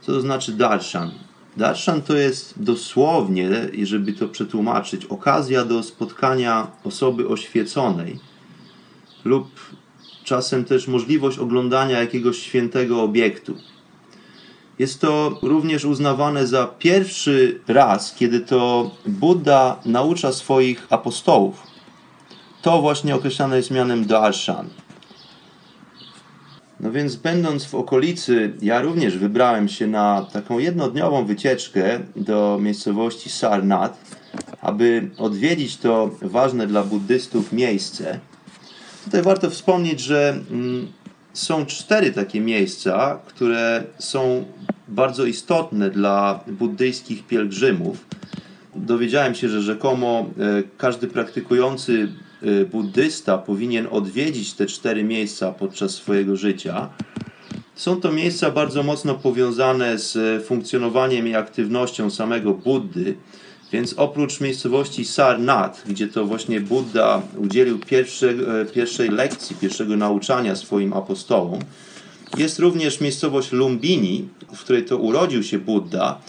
Co 0.01 0.13
to 0.13 0.21
znaczy 0.21 0.53
darshan? 0.53 1.11
Darshan 1.57 2.03
to 2.03 2.17
jest 2.17 2.63
dosłownie, 2.63 3.51
żeby 3.83 4.13
to 4.13 4.29
przetłumaczyć, 4.29 5.05
okazja 5.05 5.65
do 5.65 5.83
spotkania 5.83 6.67
osoby 6.85 7.29
oświeconej 7.29 8.19
lub 9.25 9.49
czasem 10.25 10.65
też 10.65 10.89
możliwość 10.89 11.39
oglądania 11.39 12.01
jakiegoś 12.01 12.39
świętego 12.39 13.03
obiektu. 13.03 13.57
Jest 14.79 15.01
to 15.01 15.39
również 15.43 15.85
uznawane 15.85 16.47
za 16.47 16.67
pierwszy 16.67 17.61
raz, 17.69 18.15
kiedy 18.15 18.41
to 18.41 18.91
Buddha 19.07 19.81
naucza 19.85 20.33
swoich 20.33 20.87
apostołów. 20.91 21.63
To 22.63 22.81
właśnie 22.83 23.15
określane 23.15 23.57
jest 23.57 23.71
mianem 23.71 24.07
darshan. 24.07 24.69
No 26.81 26.93
więc 26.93 27.17
będąc 27.17 27.65
w 27.65 27.75
okolicy, 27.75 28.53
ja 28.63 28.81
również 28.81 29.19
wybrałem 29.19 29.69
się 29.69 29.87
na 29.87 30.27
taką 30.33 30.59
jednodniową 30.59 31.25
wycieczkę 31.25 32.01
do 32.17 32.59
miejscowości 32.61 33.31
Sarnath, 33.31 33.99
aby 34.61 35.11
odwiedzić 35.19 35.77
to 35.77 36.11
ważne 36.23 36.67
dla 36.67 36.83
buddystów 36.83 37.53
miejsce. 37.53 38.21
Tutaj 39.05 39.23
warto 39.23 39.51
wspomnieć, 39.51 40.01
że 40.01 40.31
mm, 40.51 40.93
są 41.35 41.67
cztery 41.67 42.13
takie 42.13 42.41
miejsca, 42.41 43.19
które 43.27 43.85
są 43.99 44.45
bardzo 44.89 45.25
istotne 45.25 45.91
dla 45.91 46.41
buddyjskich 46.47 47.27
pielgrzymów. 47.27 48.07
Dowiedziałem 48.75 49.35
się, 49.35 49.49
że 49.49 49.63
rzekomo 49.63 50.27
e, 50.39 50.63
każdy 50.79 51.07
praktykujący 51.07 52.09
e, 52.43 52.65
buddysta 52.65 53.39
powinien 53.39 53.89
odwiedzić 53.91 54.53
te 54.55 54.67
cztery 54.67 55.05
miejsca 55.05 55.53
podczas 55.53 55.91
swojego 55.91 56.37
życia. 56.37 56.89
Są 57.75 58.01
to 58.01 58.13
miejsca 58.13 58.51
bardzo 58.51 58.83
mocno 58.83 59.15
powiązane 59.15 59.99
z 59.99 60.45
funkcjonowaniem 60.47 61.29
i 61.29 61.35
aktywnością 61.35 62.11
samego 62.11 62.55
Buddy, 62.55 63.17
więc 63.75 63.95
oprócz 63.97 64.41
miejscowości 64.41 65.05
Sarnath, 65.05 65.89
gdzie 65.89 66.09
to 66.09 66.25
właśnie 66.25 66.61
Buddha 66.61 67.23
udzielił 67.37 67.79
pierwszej, 67.79 68.31
e, 68.31 68.65
pierwszej 68.65 69.09
lekcji, 69.09 69.57
pierwszego 69.57 69.97
nauczania 69.97 70.57
swoim 70.57 70.93
apostołom, 70.93 71.61
jest 72.37 72.59
również 72.59 73.01
miejscowość 73.01 73.53
Lumbini, 73.53 74.29
w 74.55 74.61
której 74.61 74.85
to 74.85 74.97
urodził 74.97 75.43
się 75.43 75.59
Buddha. 75.59 76.21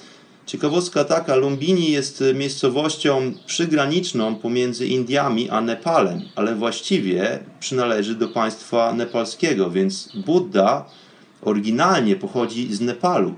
Ciekawostka 0.46 1.04
taka, 1.04 1.36
Lumbini 1.36 1.92
jest 1.92 2.24
miejscowością 2.34 3.34
przygraniczną 3.46 4.36
pomiędzy 4.36 4.88
Indiami 4.88 5.50
a 5.50 5.62
Nepalem, 5.62 6.22
ale 6.36 6.56
właściwie 6.56 7.40
przynależy 7.60 8.16
do 8.16 8.28
państwa 8.28 8.94
nepalskiego, 8.94 9.70
więc 9.70 10.10
Buddha 10.26 10.86
oryginalnie 11.42 12.16
pochodzi 12.16 12.74
z 12.74 12.82
Nepalu. 12.82 13.36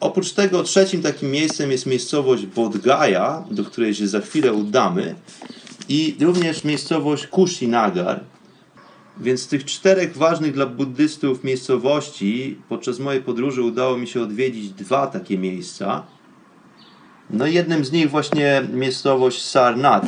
Oprócz 0.00 0.32
tego 0.32 0.62
trzecim 0.62 1.02
takim 1.02 1.30
miejscem 1.30 1.70
jest 1.70 1.86
miejscowość 1.86 2.46
Bodh 2.46 2.76
do 3.50 3.64
której 3.64 3.94
się 3.94 4.08
za 4.08 4.20
chwilę 4.20 4.52
udamy 4.52 5.14
i 5.88 6.16
również 6.20 6.64
miejscowość 6.64 7.26
Kushinagar, 7.26 8.20
więc 9.20 9.40
z 9.40 9.46
tych 9.48 9.64
czterech 9.64 10.16
ważnych 10.16 10.52
dla 10.52 10.66
buddystów 10.66 11.44
miejscowości 11.44 12.58
podczas 12.68 12.98
mojej 12.98 13.22
podróży 13.22 13.62
udało 13.62 13.96
mi 13.96 14.06
się 14.06 14.22
odwiedzić 14.22 14.70
dwa 14.70 15.06
takie 15.06 15.38
miejsca. 15.38 16.06
No 17.30 17.46
jednym 17.46 17.84
z 17.84 17.92
nich 17.92 18.10
właśnie 18.10 18.62
miejscowość 18.72 19.42
Sarnath. 19.42 20.06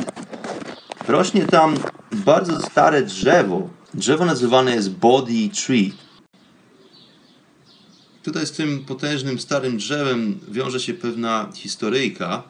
Rośnie 1.07 1.45
tam 1.45 1.75
bardzo 2.13 2.59
stare 2.59 3.01
drzewo. 3.01 3.69
Drzewo 3.93 4.25
nazywane 4.25 4.75
jest 4.75 4.91
Bodhi 4.91 5.49
Tree. 5.49 5.93
Tutaj 8.23 8.47
z 8.47 8.51
tym 8.51 8.85
potężnym 8.85 9.39
starym 9.39 9.77
drzewem 9.77 10.39
wiąże 10.51 10.79
się 10.79 10.93
pewna 10.93 11.49
historyjka. 11.53 12.43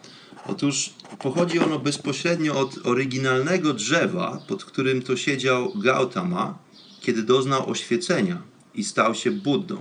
Otóż 0.46 0.94
pochodzi 1.20 1.60
ono 1.60 1.80
bezpośrednio 1.80 2.60
od 2.60 2.86
oryginalnego 2.86 3.74
drzewa, 3.74 4.42
pod 4.48 4.66
którym 4.66 5.02
to 5.02 5.18
siedział 5.18 5.72
Gautama, 5.76 6.58
kiedy 7.02 7.24
doznał 7.24 7.70
oświecenia 7.70 8.42
i 8.76 8.84
stał 8.84 9.16
się 9.16 9.32
Buddą. 9.32 9.78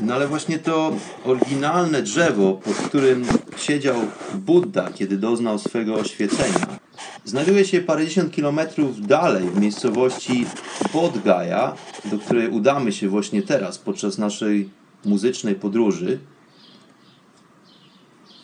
No 0.00 0.14
ale 0.14 0.28
właśnie 0.28 0.58
to 0.58 0.96
oryginalne 1.24 2.02
drzewo, 2.02 2.60
pod 2.64 2.76
którym 2.76 3.24
siedział 3.56 3.96
Buddha, 4.34 4.90
kiedy 4.94 5.16
doznał 5.16 5.58
swego 5.58 5.94
oświecenia, 5.94 6.81
znajduje 7.24 7.64
się 7.64 7.80
parędziesiąt 7.80 8.34
kilometrów 8.34 9.06
dalej 9.06 9.48
w 9.48 9.60
miejscowości 9.60 10.46
Bodgaja, 10.92 11.74
do 12.04 12.18
której 12.18 12.48
udamy 12.48 12.92
się 12.92 13.08
właśnie 13.08 13.42
teraz 13.42 13.78
podczas 13.78 14.18
naszej 14.18 14.68
muzycznej 15.04 15.54
podróży. 15.54 16.18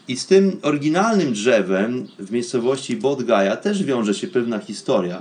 I 0.08 0.16
z 0.16 0.26
tym 0.26 0.58
oryginalnym 0.62 1.32
drzewem 1.32 2.08
w 2.18 2.30
miejscowości 2.30 2.96
Bodgaja 2.96 3.56
też 3.56 3.84
wiąże 3.84 4.14
się 4.14 4.26
pewna 4.26 4.58
historia. 4.58 5.20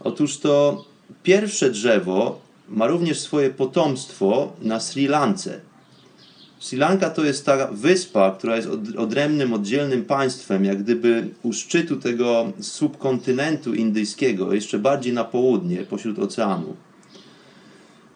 Otóż 0.00 0.38
to 0.38 0.84
pierwsze 1.22 1.70
drzewo 1.70 2.40
ma 2.68 2.86
również 2.86 3.20
swoje 3.20 3.50
potomstwo 3.50 4.52
na 4.60 4.80
Sri 4.80 5.06
Lance. 5.08 5.60
Sri 6.58 6.78
Lanka 6.78 7.10
to 7.10 7.24
jest 7.24 7.46
ta 7.46 7.66
wyspa, 7.72 8.30
która 8.38 8.56
jest 8.56 8.68
odrębnym, 8.98 9.52
oddzielnym 9.52 10.04
państwem, 10.04 10.64
jak 10.64 10.82
gdyby 10.82 11.28
u 11.42 11.52
szczytu 11.52 11.96
tego 11.96 12.52
subkontynentu 12.60 13.74
indyjskiego, 13.74 14.54
jeszcze 14.54 14.78
bardziej 14.78 15.12
na 15.12 15.24
południe, 15.24 15.76
pośród 15.76 16.18
oceanu. 16.18 16.76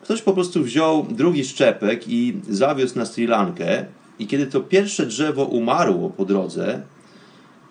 Ktoś 0.03 0.22
po 0.22 0.33
prostu 0.33 0.62
wziął 0.62 1.07
drugi 1.11 1.44
szczepek 1.44 2.09
i 2.09 2.40
zawiózł 2.48 2.98
na 2.98 3.07
Sri 3.07 3.26
Lankę, 3.26 3.85
i 4.18 4.26
kiedy 4.26 4.46
to 4.46 4.61
pierwsze 4.61 5.07
drzewo 5.07 5.44
umarło 5.44 6.11
po 6.11 6.24
drodze, 6.24 6.83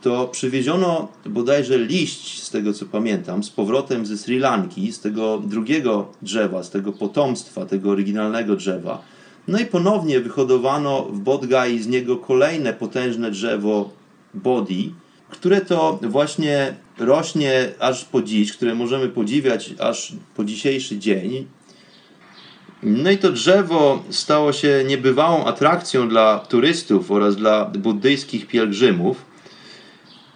to 0.02 0.28
przywieziono 0.28 1.08
bodajże 1.26 1.78
liść, 1.78 2.44
z 2.44 2.50
tego 2.50 2.74
co 2.74 2.86
pamiętam, 2.86 3.44
z 3.44 3.50
powrotem 3.50 4.06
ze 4.06 4.18
Sri 4.18 4.40
Lanki, 4.40 4.92
z 4.92 5.00
tego 5.00 5.38
drugiego 5.38 6.12
drzewa, 6.22 6.64
z 6.64 6.70
tego 6.70 6.94
potomstwa, 6.94 7.66
tego 7.66 7.90
oryginalnego 7.90 8.56
drzewa. 8.56 9.02
No 9.50 9.60
i 9.60 9.66
ponownie 9.66 10.20
wyhodowano 10.20 11.04
w 11.04 11.20
Bodgai 11.20 11.80
z 11.80 11.88
niego 11.88 12.18
kolejne 12.18 12.74
potężne 12.74 13.32
drzewo 13.32 13.90
Bodhi, 14.34 14.94
które 15.30 15.62
to 15.62 16.00
właśnie 16.02 16.74
rośnie 16.98 17.70
aż 17.80 18.06
po 18.06 18.22
dziś, 18.22 18.54
które 18.54 18.76
możemy 18.76 19.10
podziwiać 19.10 19.74
aż 19.80 20.14
po 20.36 20.44
dzisiejszy 20.44 21.00
dzień. 21.00 21.48
No 22.84 23.12
i 23.12 23.18
to 23.18 23.32
drzewo 23.32 24.04
stało 24.10 24.54
się 24.54 24.84
niebywałą 24.88 25.46
atrakcją 25.46 26.10
dla 26.10 26.40
turystów 26.40 27.12
oraz 27.12 27.36
dla 27.36 27.66
buddyjskich 27.66 28.48
pielgrzymów 28.48 29.26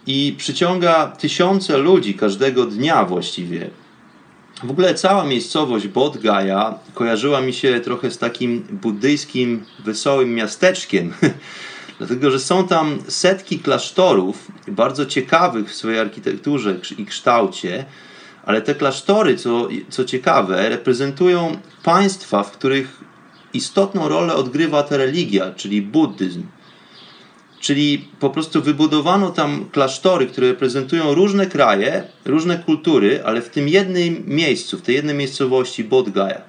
i 0.06 0.34
przyciąga 0.38 1.06
tysiące 1.06 1.78
ludzi 1.78 2.14
każdego 2.14 2.64
dnia 2.66 3.04
właściwie. 3.04 3.70
W 4.64 4.70
ogóle 4.70 4.94
cała 4.94 5.24
miejscowość 5.24 5.88
Bodgaja 5.88 6.78
kojarzyła 6.94 7.40
mi 7.40 7.52
się 7.52 7.80
trochę 7.80 8.10
z 8.10 8.18
takim 8.18 8.66
buddyjskim, 8.70 9.64
wesołym 9.84 10.34
miasteczkiem, 10.34 11.14
dlatego 11.98 12.30
że 12.30 12.40
są 12.40 12.68
tam 12.68 12.98
setki 13.08 13.58
klasztorów, 13.58 14.48
bardzo 14.68 15.06
ciekawych 15.06 15.70
w 15.70 15.74
swojej 15.74 15.98
architekturze 15.98 16.76
i 16.98 17.06
kształcie, 17.06 17.84
ale 18.44 18.62
te 18.62 18.74
klasztory, 18.74 19.36
co, 19.36 19.68
co 19.88 20.04
ciekawe, 20.04 20.68
reprezentują 20.68 21.56
państwa, 21.82 22.42
w 22.42 22.52
których 22.52 23.00
istotną 23.54 24.08
rolę 24.08 24.34
odgrywa 24.34 24.82
ta 24.82 24.96
religia, 24.96 25.52
czyli 25.52 25.82
buddyzm. 25.82 26.42
Czyli 27.64 28.08
po 28.20 28.30
prostu 28.30 28.62
wybudowano 28.62 29.30
tam 29.30 29.64
klasztory, 29.72 30.26
które 30.26 30.46
reprezentują 30.48 31.14
różne 31.14 31.46
kraje, 31.46 32.02
różne 32.24 32.58
kultury, 32.58 33.20
ale 33.24 33.42
w 33.42 33.48
tym 33.48 33.68
jednym 33.68 34.22
miejscu, 34.26 34.78
w 34.78 34.82
tej 34.82 34.94
jednej 34.94 35.14
miejscowości 35.14 35.84
Bodgaja. 35.84 36.40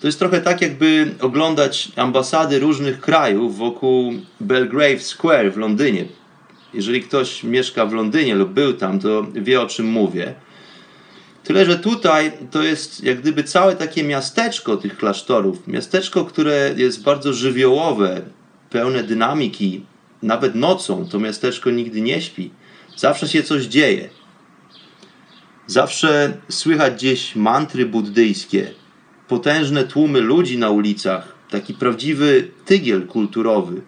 To 0.00 0.06
jest 0.06 0.18
trochę 0.18 0.40
tak, 0.40 0.62
jakby 0.62 1.14
oglądać 1.20 1.92
ambasady 1.96 2.58
różnych 2.58 3.00
krajów 3.00 3.56
wokół 3.56 4.12
Belgrave 4.40 5.02
Square 5.02 5.52
w 5.52 5.56
Londynie. 5.56 6.04
Jeżeli 6.74 7.02
ktoś 7.02 7.44
mieszka 7.44 7.86
w 7.86 7.92
Londynie 7.92 8.34
lub 8.34 8.50
był 8.50 8.72
tam, 8.72 9.00
to 9.00 9.26
wie 9.34 9.60
o 9.60 9.66
czym 9.66 9.86
mówię. 9.86 10.34
Tyle, 11.44 11.66
że 11.66 11.78
tutaj 11.78 12.32
to 12.50 12.62
jest 12.62 13.04
jak 13.04 13.20
gdyby 13.20 13.44
całe 13.44 13.76
takie 13.76 14.04
miasteczko 14.04 14.76
tych 14.76 14.96
klasztorów. 14.96 15.68
Miasteczko, 15.68 16.24
które 16.24 16.74
jest 16.76 17.02
bardzo 17.02 17.32
żywiołowe, 17.32 18.22
pełne 18.70 19.02
dynamiki. 19.02 19.89
Nawet 20.22 20.54
nocą 20.54 21.08
to 21.08 21.18
miasteczko 21.18 21.70
nigdy 21.70 22.00
nie 22.00 22.22
śpi. 22.22 22.50
Zawsze 22.96 23.28
się 23.28 23.42
coś 23.42 23.64
dzieje. 23.64 24.08
Zawsze 25.66 26.38
słychać 26.48 26.94
gdzieś 26.94 27.36
mantry 27.36 27.86
buddyjskie, 27.86 28.70
potężne 29.28 29.84
tłumy 29.84 30.20
ludzi 30.20 30.58
na 30.58 30.70
ulicach, 30.70 31.34
taki 31.50 31.74
prawdziwy 31.74 32.48
tygiel 32.64 33.06
kulturowy. 33.06 33.82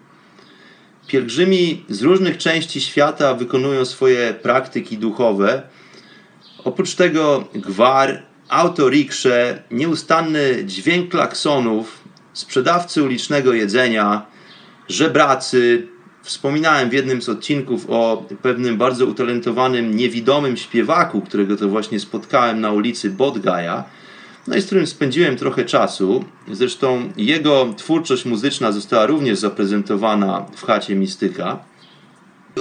Pielgrzymi 1.07 1.85
z 1.89 2.01
różnych 2.01 2.37
części 2.37 2.81
świata 2.81 3.33
wykonują 3.33 3.85
swoje 3.85 4.33
praktyki 4.33 4.97
duchowe. 4.97 5.61
Oprócz 6.63 6.95
tego 6.95 7.47
gwar, 7.53 8.23
autoriksze, 8.49 9.63
nieustanny 9.71 10.65
dźwięk 10.65 11.11
klaksonów, 11.11 12.03
sprzedawcy 12.33 13.03
ulicznego 13.03 13.53
jedzenia, 13.53 14.25
żebracy. 14.87 15.87
Wspominałem 16.23 16.89
w 16.89 16.93
jednym 16.93 17.21
z 17.21 17.29
odcinków 17.29 17.85
o 17.89 18.25
pewnym 18.41 18.77
bardzo 18.77 19.05
utalentowanym, 19.05 19.95
niewidomym 19.95 20.57
śpiewaku, 20.57 21.21
którego 21.21 21.57
to 21.57 21.69
właśnie 21.69 21.99
spotkałem 21.99 22.61
na 22.61 22.71
ulicy 22.71 23.09
Bodgaja, 23.09 23.83
no 24.47 24.55
i 24.55 24.61
z 24.61 24.65
którym 24.65 24.87
spędziłem 24.87 25.35
trochę 25.35 25.65
czasu. 25.65 26.25
Zresztą 26.51 27.09
jego 27.17 27.73
twórczość 27.77 28.25
muzyczna 28.25 28.71
została 28.71 29.05
również 29.05 29.39
zaprezentowana 29.39 30.45
w 30.55 30.65
chacie 30.65 30.95
Mistyka. 30.95 31.59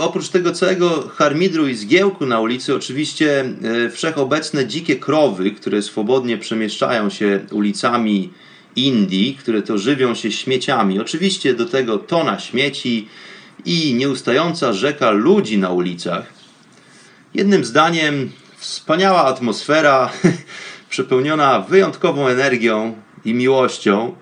Oprócz 0.00 0.28
tego 0.28 0.52
całego 0.52 1.08
harmidru 1.08 1.68
i 1.68 1.74
zgiełku 1.74 2.26
na 2.26 2.40
ulicy, 2.40 2.74
oczywiście 2.74 3.44
e, 3.84 3.90
wszechobecne 3.90 4.66
dzikie 4.66 4.96
krowy, 4.96 5.50
które 5.50 5.82
swobodnie 5.82 6.38
przemieszczają 6.38 7.10
się 7.10 7.40
ulicami 7.50 8.30
Indii, 8.76 9.36
które 9.40 9.62
to 9.62 9.78
żywią 9.78 10.14
się 10.14 10.32
śmieciami. 10.32 11.00
Oczywiście 11.00 11.54
do 11.54 11.64
tego 11.64 11.98
tona 11.98 12.38
śmieci 12.38 13.08
i 13.64 13.94
nieustająca 13.94 14.72
rzeka 14.72 15.10
ludzi 15.10 15.58
na 15.58 15.70
ulicach. 15.70 16.32
Jednym 17.34 17.64
zdaniem, 17.64 18.30
wspaniała 18.56 19.24
atmosfera, 19.24 20.10
przepełniona 20.88 21.60
wyjątkową 21.60 22.28
energią 22.28 22.94
i 23.24 23.34
miłością. 23.34 24.14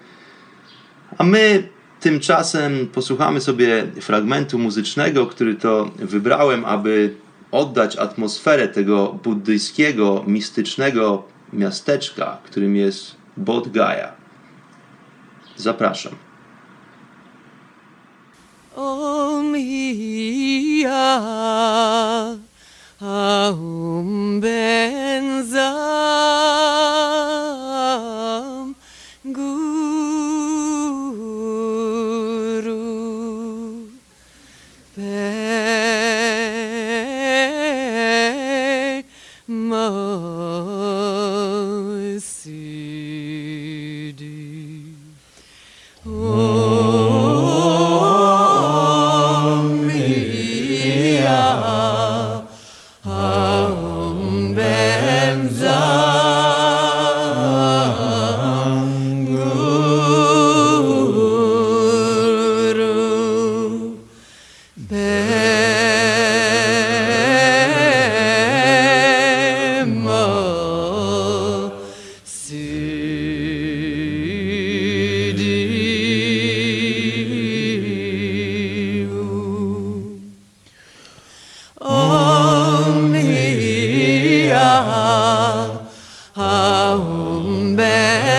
A 1.18 1.24
my 1.24 1.68
tymczasem 2.00 2.86
posłuchamy 2.86 3.40
sobie 3.40 3.86
fragmentu 4.00 4.58
muzycznego, 4.58 5.26
który 5.26 5.54
to 5.54 5.90
wybrałem, 5.98 6.64
aby 6.64 7.14
oddać 7.50 7.96
atmosferę 7.96 8.68
tego 8.68 9.12
buddyjskiego, 9.12 10.24
mistycznego 10.26 11.24
miasteczka, 11.52 12.38
którym 12.44 12.76
jest 12.76 13.16
Bodh 13.36 13.68
Gaya. 13.68 14.08
Zapraszam. 15.56 16.29
Omia, 18.76 19.66
aum 23.02 24.40
Benzah. 24.40 25.90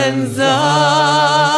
and 0.04 0.28
thine. 0.36 1.51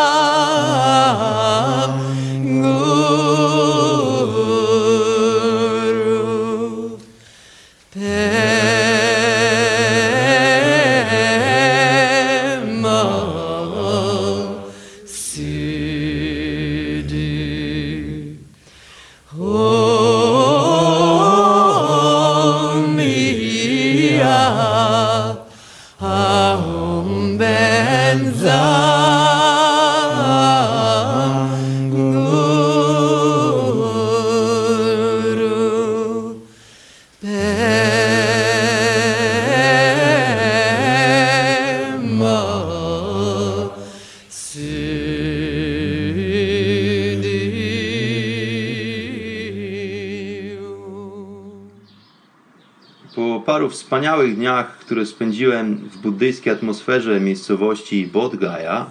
Spędziłem 55.05 55.75
w 55.75 55.97
buddyjskiej 55.97 56.53
atmosferze 56.53 57.19
miejscowości 57.19 58.07
Bodh 58.07 58.35
Gaya, 58.35 58.85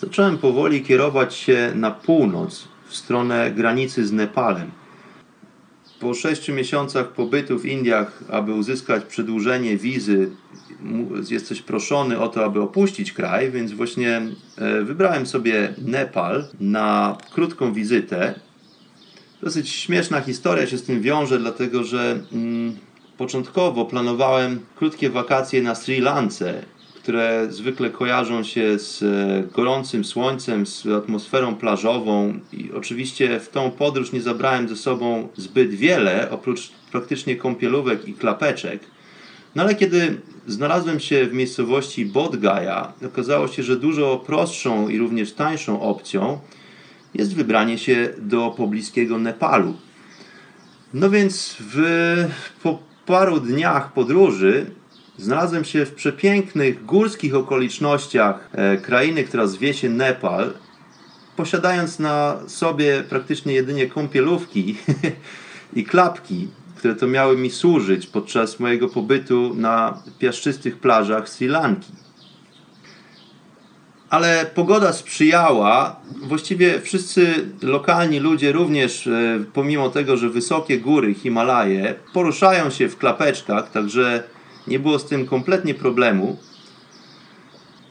zacząłem 0.00 0.38
powoli 0.38 0.82
kierować 0.82 1.34
się 1.34 1.72
na 1.74 1.90
północ, 1.90 2.68
w 2.86 2.96
stronę 2.96 3.50
granicy 3.50 4.06
z 4.06 4.12
Nepalem. 4.12 4.70
Po 6.00 6.14
sześciu 6.14 6.54
miesiącach 6.54 7.12
pobytu 7.12 7.58
w 7.58 7.66
Indiach, 7.66 8.22
aby 8.28 8.54
uzyskać 8.54 9.04
przedłużenie 9.04 9.76
wizy, 9.76 10.30
jesteś 11.30 11.62
proszony 11.62 12.18
o 12.18 12.28
to, 12.28 12.44
aby 12.44 12.60
opuścić 12.60 13.12
kraj, 13.12 13.50
więc 13.50 13.72
właśnie 13.72 14.22
e, 14.58 14.82
wybrałem 14.82 15.26
sobie 15.26 15.74
Nepal 15.78 16.44
na 16.60 17.18
krótką 17.34 17.72
wizytę. 17.72 18.34
Dosyć 19.42 19.68
śmieszna 19.68 20.20
historia 20.20 20.66
się 20.66 20.78
z 20.78 20.82
tym 20.82 21.02
wiąże, 21.02 21.38
dlatego 21.38 21.84
że 21.84 22.20
mm, 22.32 22.51
początkowo 23.22 23.84
planowałem 23.84 24.60
krótkie 24.76 25.10
wakacje 25.10 25.62
na 25.62 25.74
Sri 25.74 26.00
Lance, 26.00 26.62
które 26.94 27.46
zwykle 27.50 27.90
kojarzą 27.90 28.44
się 28.44 28.78
z 28.78 29.02
e, 29.02 29.42
gorącym 29.54 30.04
słońcem, 30.04 30.66
z 30.66 30.86
atmosferą 30.86 31.56
plażową 31.56 32.40
i 32.52 32.72
oczywiście 32.72 33.40
w 33.40 33.48
tą 33.48 33.70
podróż 33.70 34.12
nie 34.12 34.22
zabrałem 34.22 34.68
ze 34.68 34.76
sobą 34.76 35.28
zbyt 35.36 35.70
wiele, 35.70 36.30
oprócz 36.30 36.72
praktycznie 36.92 37.36
kąpielówek 37.36 38.08
i 38.08 38.14
klapeczek. 38.14 38.80
No 39.54 39.62
ale 39.62 39.74
kiedy 39.74 40.20
znalazłem 40.46 41.00
się 41.00 41.26
w 41.26 41.32
miejscowości 41.32 42.06
Bodh 42.06 42.36
Gaya, 42.36 42.92
okazało 43.06 43.48
się, 43.48 43.62
że 43.62 43.76
dużo 43.76 44.22
prostszą 44.26 44.88
i 44.88 44.98
również 44.98 45.32
tańszą 45.32 45.80
opcją 45.80 46.38
jest 47.14 47.34
wybranie 47.34 47.78
się 47.78 48.08
do 48.18 48.50
pobliskiego 48.50 49.18
Nepalu. 49.18 49.74
No 50.94 51.10
więc 51.10 51.56
w, 51.60 51.76
po 52.62 52.91
paru 53.06 53.40
dniach 53.40 53.92
podróży 53.92 54.66
znalazłem 55.18 55.64
się 55.64 55.86
w 55.86 55.94
przepięknych 55.94 56.84
górskich 56.84 57.34
okolicznościach 57.34 58.48
e, 58.52 58.76
krainy, 58.76 59.24
która 59.24 59.46
zwie 59.46 59.74
się 59.74 59.90
Nepal, 59.90 60.52
posiadając 61.36 61.98
na 61.98 62.38
sobie 62.46 63.04
praktycznie 63.08 63.52
jedynie 63.52 63.86
kąpielówki 63.86 64.76
i 65.76 65.84
klapki, 65.84 66.48
które 66.76 66.94
to 66.94 67.06
miały 67.06 67.36
mi 67.36 67.50
służyć 67.50 68.06
podczas 68.06 68.60
mojego 68.60 68.88
pobytu 68.88 69.54
na 69.54 70.02
piaszczystych 70.18 70.78
plażach 70.78 71.28
Sri 71.28 71.48
Lanki. 71.48 71.92
Ale 74.12 74.46
pogoda 74.54 74.92
sprzyjała. 74.92 76.00
Właściwie 76.22 76.80
wszyscy 76.80 77.48
lokalni 77.62 78.20
ludzie 78.20 78.52
również, 78.52 79.06
e, 79.06 79.44
pomimo 79.52 79.90
tego, 79.90 80.16
że 80.16 80.28
wysokie 80.28 80.78
góry, 80.78 81.14
Himalaje, 81.14 81.94
poruszają 82.12 82.70
się 82.70 82.88
w 82.88 82.96
klapeczkach, 82.96 83.70
także 83.70 84.22
nie 84.66 84.78
było 84.78 84.98
z 84.98 85.06
tym 85.06 85.26
kompletnie 85.26 85.74
problemu. 85.74 86.36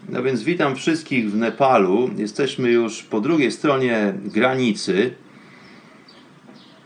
No 0.09 0.23
więc 0.23 0.43
witam 0.43 0.75
wszystkich 0.75 1.31
w 1.31 1.35
Nepalu. 1.35 2.09
Jesteśmy 2.17 2.71
już 2.71 3.03
po 3.03 3.21
drugiej 3.21 3.51
stronie 3.51 4.13
granicy. 4.25 5.13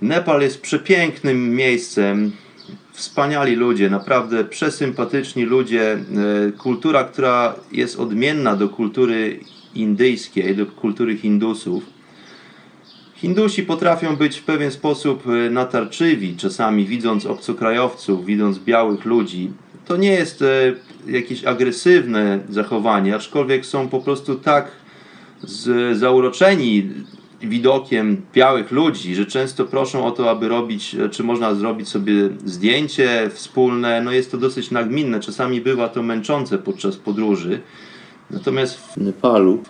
Nepal 0.01 0.41
jest 0.41 0.61
przepięknym 0.61 1.55
miejscem. 1.55 2.31
Wspaniali 2.95 3.55
ludzie, 3.55 3.89
naprawdę 3.89 4.43
przesympatyczni 4.43 5.43
ludzie. 5.45 5.93
E, 5.93 6.51
Kultura, 6.51 7.03
która 7.03 7.55
jest 7.71 7.99
odmienna 7.99 8.55
do 8.55 8.69
kultury 8.69 9.39
indyjskiej, 9.75 10.55
do 10.55 10.65
kultury 10.65 11.17
Hindusów. 11.17 11.83
Hindusi 13.15 13.63
potrafią 13.63 14.15
być 14.15 14.37
w 14.37 14.43
pewien 14.43 14.71
sposób 14.71 15.23
e, 15.27 15.49
natarczywi, 15.49 16.37
czasami 16.37 16.85
widząc 16.85 17.25
obcokrajowców, 17.25 18.25
widząc 18.25 18.59
białych 18.59 19.05
ludzi. 19.05 19.51
To 19.85 19.97
nie 19.97 20.11
jest 20.11 20.41
e, 20.41 20.73
jakieś 21.07 21.45
agresywne 21.45 22.39
zachowanie, 22.49 23.15
aczkolwiek 23.15 23.65
są 23.65 23.89
po 23.89 23.99
prostu 23.99 24.35
tak 24.35 24.71
zauroczeni 25.93 26.89
widokiem 27.49 28.21
białych 28.33 28.71
ludzi, 28.71 29.15
że 29.15 29.25
często 29.25 29.65
proszą 29.65 30.05
o 30.05 30.11
to, 30.11 30.29
aby 30.29 30.47
robić, 30.47 30.95
czy 31.11 31.23
można 31.23 31.55
zrobić 31.55 31.89
sobie 31.89 32.13
zdjęcie 32.45 33.29
wspólne. 33.33 34.01
No 34.01 34.11
jest 34.11 34.31
to 34.31 34.37
dosyć 34.37 34.71
nagminne, 34.71 35.19
czasami 35.19 35.61
bywa 35.61 35.89
to 35.89 36.03
męczące 36.03 36.57
podczas 36.57 36.95
podróży. 36.95 37.61
Natomiast 38.29 38.77
w 38.79 38.97
Nepalu 38.97 39.63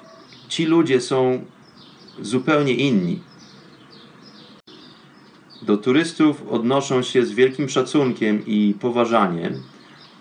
ci 0.49 0.65
ludzie 0.65 1.01
są 1.01 1.45
zupełnie 2.21 2.73
inni. 2.73 3.19
Do 5.61 5.77
turystów 5.77 6.43
odnoszą 6.49 7.01
się 7.01 7.25
z 7.25 7.31
wielkim 7.31 7.69
szacunkiem 7.69 8.45
i 8.45 8.75
poważaniem. 8.79 9.63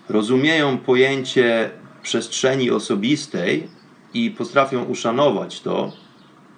Rozumieją 0.09 0.77
pojęcie 0.77 1.69
przestrzeni 2.03 2.71
osobistej 2.71 3.67
i 4.13 4.31
potrafią 4.31 4.83
uszanować 4.83 5.61
to. 5.61 6.04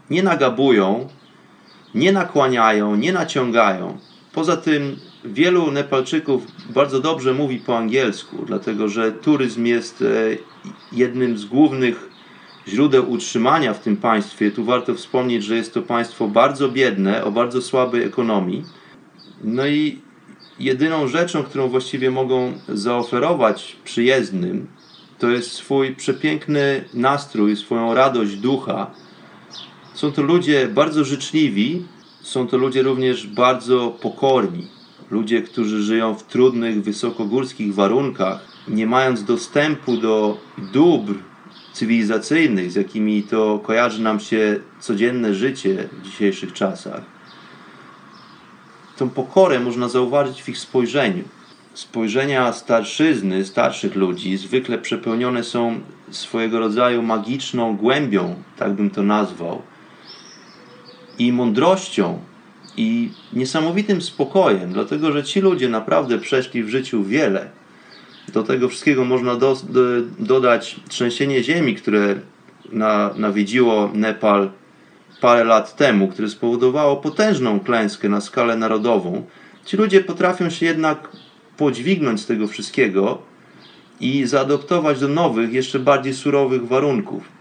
Nie 0.09 0.23
nagabują, 0.23 1.07
nie 1.95 2.11
nakłaniają, 2.11 2.95
nie 2.95 3.13
naciągają. 3.13 3.97
Poza 4.33 4.57
tym 4.57 4.95
wielu 5.25 5.71
Nepalczyków 5.71 6.47
bardzo 6.69 6.99
dobrze 6.99 7.33
mówi 7.33 7.59
po 7.59 7.77
angielsku, 7.77 8.45
dlatego 8.45 8.89
że 8.89 9.11
turyzm 9.11 9.65
jest 9.65 10.01
e, 10.01 10.05
jednym 10.91 11.37
z 11.37 11.45
głównych 11.45 12.09
źródeł 12.67 13.11
utrzymania 13.11 13.73
w 13.73 13.79
tym 13.79 13.97
państwie. 13.97 14.51
Tu 14.51 14.65
warto 14.65 14.95
wspomnieć, 14.95 15.43
że 15.43 15.55
jest 15.55 15.73
to 15.73 15.81
państwo 15.81 16.27
bardzo 16.27 16.69
biedne, 16.69 17.23
o 17.23 17.31
bardzo 17.31 17.61
słabej 17.61 18.03
ekonomii. 18.03 18.63
No 19.43 19.67
i 19.67 20.01
jedyną 20.59 21.07
rzeczą, 21.07 21.43
którą 21.43 21.67
właściwie 21.67 22.11
mogą 22.11 22.53
zaoferować 22.69 23.75
przyjezdnym, 23.83 24.67
to 25.19 25.29
jest 25.29 25.51
swój 25.51 25.95
przepiękny 25.95 26.83
nastrój, 26.93 27.55
swoją 27.55 27.93
radość 27.93 28.35
ducha. 28.35 28.91
Są 29.97 30.11
to 30.11 30.21
ludzie 30.21 30.67
bardzo 30.67 31.03
życzliwi, 31.03 31.85
są 32.21 32.47
to 32.47 32.57
ludzie 32.57 32.83
również 32.83 33.27
bardzo 33.27 33.97
pokorni. 34.01 34.67
Ludzie, 35.11 35.41
którzy 35.41 35.81
żyją 35.81 36.15
w 36.15 36.23
trudnych, 36.23 36.83
wysokogórskich 36.83 37.73
warunkach, 37.75 38.39
nie 38.67 38.87
mając 38.87 39.23
dostępu 39.23 39.97
do 39.97 40.37
dóbr 40.57 41.13
cywilizacyjnych, 41.73 42.71
z 42.71 42.75
jakimi 42.75 43.23
to 43.23 43.59
kojarzy 43.59 44.01
nam 44.01 44.19
się 44.19 44.59
codzienne 44.79 45.33
życie 45.33 45.89
w 45.91 46.01
dzisiejszych 46.01 46.53
czasach. 46.53 47.01
Tą 48.97 49.09
pokorę 49.09 49.59
można 49.59 49.89
zauważyć 49.89 50.43
w 50.43 50.49
ich 50.49 50.57
spojrzeniu. 50.57 51.23
Spojrzenia 51.73 52.53
starszyzny, 52.53 53.45
starszych 53.45 53.95
ludzi 53.95 54.37
zwykle 54.37 54.77
przepełnione 54.77 55.43
są 55.43 55.79
swojego 56.11 56.59
rodzaju 56.59 57.01
magiczną 57.01 57.77
głębią, 57.77 58.35
tak 58.57 58.73
bym 58.73 58.89
to 58.89 59.03
nazwał, 59.03 59.61
i 61.19 61.31
mądrością, 61.31 62.19
i 62.77 63.09
niesamowitym 63.33 64.01
spokojem, 64.01 64.73
dlatego 64.73 65.11
że 65.11 65.23
ci 65.23 65.41
ludzie 65.41 65.69
naprawdę 65.69 66.17
przeszli 66.17 66.63
w 66.63 66.69
życiu 66.69 67.03
wiele. 67.03 67.49
Do 68.33 68.43
tego 68.43 68.69
wszystkiego 68.69 69.05
można 69.05 69.35
do, 69.35 69.57
do, 69.69 69.81
dodać 70.19 70.79
trzęsienie 70.89 71.43
ziemi, 71.43 71.75
które 71.75 72.15
na, 72.71 73.13
nawiedziło 73.17 73.91
Nepal 73.93 74.49
parę 75.21 75.43
lat 75.43 75.75
temu, 75.75 76.07
które 76.07 76.29
spowodowało 76.29 76.97
potężną 76.97 77.59
klęskę 77.59 78.09
na 78.09 78.21
skalę 78.21 78.57
narodową. 78.57 79.25
Ci 79.65 79.77
ludzie 79.77 80.01
potrafią 80.01 80.49
się 80.49 80.65
jednak 80.65 81.09
podźwignąć 81.57 82.21
z 82.21 82.25
tego 82.25 82.47
wszystkiego 82.47 83.17
i 83.99 84.25
zaadoptować 84.25 84.99
do 84.99 85.07
nowych, 85.07 85.53
jeszcze 85.53 85.79
bardziej 85.79 86.13
surowych 86.13 86.67
warunków. 86.67 87.36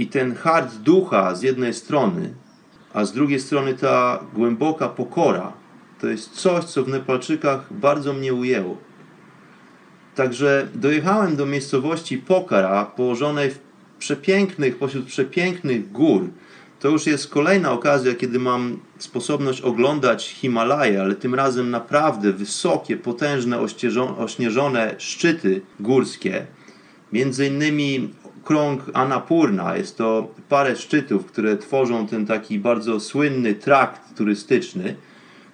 I 0.00 0.06
ten 0.06 0.34
hart 0.34 0.74
ducha 0.74 1.34
z 1.34 1.42
jednej 1.42 1.74
strony, 1.74 2.34
a 2.92 3.04
z 3.04 3.12
drugiej 3.12 3.40
strony 3.40 3.74
ta 3.74 4.24
głęboka 4.34 4.88
pokora, 4.88 5.52
to 6.00 6.06
jest 6.06 6.30
coś, 6.30 6.64
co 6.64 6.84
w 6.84 6.88
Nepalczykach 6.88 7.72
bardzo 7.72 8.12
mnie 8.12 8.34
ujęło. 8.34 8.76
Także 10.14 10.68
dojechałem 10.74 11.36
do 11.36 11.46
miejscowości 11.46 12.18
Pokara, 12.18 12.84
położonej 12.84 13.50
w 13.50 13.58
przepięknych, 13.98 14.78
pośród 14.78 15.06
przepięknych 15.06 15.92
gór. 15.92 16.30
To 16.80 16.88
już 16.88 17.06
jest 17.06 17.30
kolejna 17.30 17.72
okazja, 17.72 18.14
kiedy 18.14 18.38
mam 18.38 18.78
sposobność 18.98 19.60
oglądać 19.60 20.28
Himalaje, 20.28 21.00
ale 21.00 21.14
tym 21.14 21.34
razem 21.34 21.70
naprawdę 21.70 22.32
wysokie, 22.32 22.96
potężne, 22.96 23.58
ośnieżone 24.18 24.94
szczyty 24.98 25.60
górskie. 25.80 26.46
Między 27.12 27.46
innymi 27.46 28.14
krąg 28.44 28.82
Annapurna. 28.94 29.76
Jest 29.76 29.98
to 29.98 30.28
parę 30.48 30.76
szczytów, 30.76 31.26
które 31.26 31.56
tworzą 31.56 32.06
ten 32.06 32.26
taki 32.26 32.58
bardzo 32.58 33.00
słynny 33.00 33.54
trakt 33.54 34.16
turystyczny. 34.16 34.96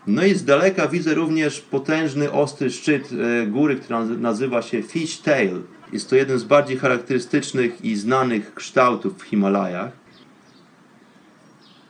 No 0.06 0.24
i 0.24 0.34
z 0.34 0.44
daleka 0.44 0.88
widzę 0.88 1.14
również 1.14 1.60
potężny, 1.60 2.32
ostry 2.32 2.70
szczyt 2.70 3.08
e, 3.12 3.46
góry, 3.46 3.76
która 3.76 4.04
nazywa 4.04 4.62
się 4.62 4.82
Fish 4.82 5.18
Tail. 5.18 5.62
Jest 5.92 6.10
to 6.10 6.16
jeden 6.16 6.38
z 6.38 6.44
bardziej 6.44 6.76
charakterystycznych 6.76 7.84
i 7.84 7.96
znanych 7.96 8.54
kształtów 8.54 9.18
w 9.18 9.22
Himalajach. 9.22 9.92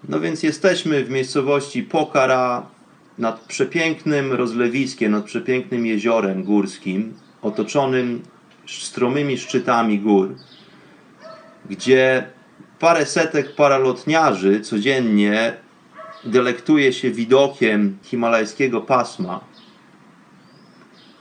No 0.09 0.21
więc 0.21 0.43
jesteśmy 0.43 1.05
w 1.05 1.11
miejscowości 1.11 1.83
Pokhara 1.83 2.67
nad 3.19 3.41
przepięknym 3.41 4.33
rozlewiskiem, 4.33 5.13
nad 5.13 5.25
przepięknym 5.25 5.87
jeziorem 5.87 6.45
górskim, 6.45 7.15
otoczonym 7.43 8.23
stromymi 8.67 9.39
szczytami 9.39 9.99
gór, 9.99 10.35
gdzie 11.71 12.27
parę 12.79 13.07
setek 13.07 13.55
paralotniarzy 13.55 14.61
codziennie 14.61 15.55
delektuje 16.25 16.93
się 16.93 17.11
widokiem 17.11 17.99
himalajskiego 18.03 18.81
pasma. 18.81 19.41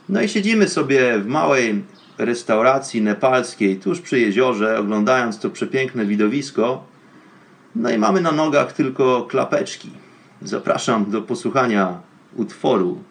No 0.08 0.22
i 0.22 0.28
siedzimy 0.28 0.68
sobie 0.68 1.18
w 1.18 1.26
małej 1.26 1.84
restauracji 2.18 3.02
nepalskiej 3.02 3.76
tuż 3.76 4.00
przy 4.00 4.20
jeziorze, 4.20 4.78
oglądając 4.78 5.38
to 5.38 5.50
przepiękne 5.50 6.06
widowisko. 6.06 6.84
No 7.74 7.90
i 7.90 7.98
mamy 7.98 8.20
na 8.20 8.32
nogach 8.32 8.72
tylko 8.72 9.22
klapeczki. 9.22 9.90
Zapraszam 10.42 11.10
do 11.10 11.22
posłuchania 11.22 12.00
utworu. 12.36 13.02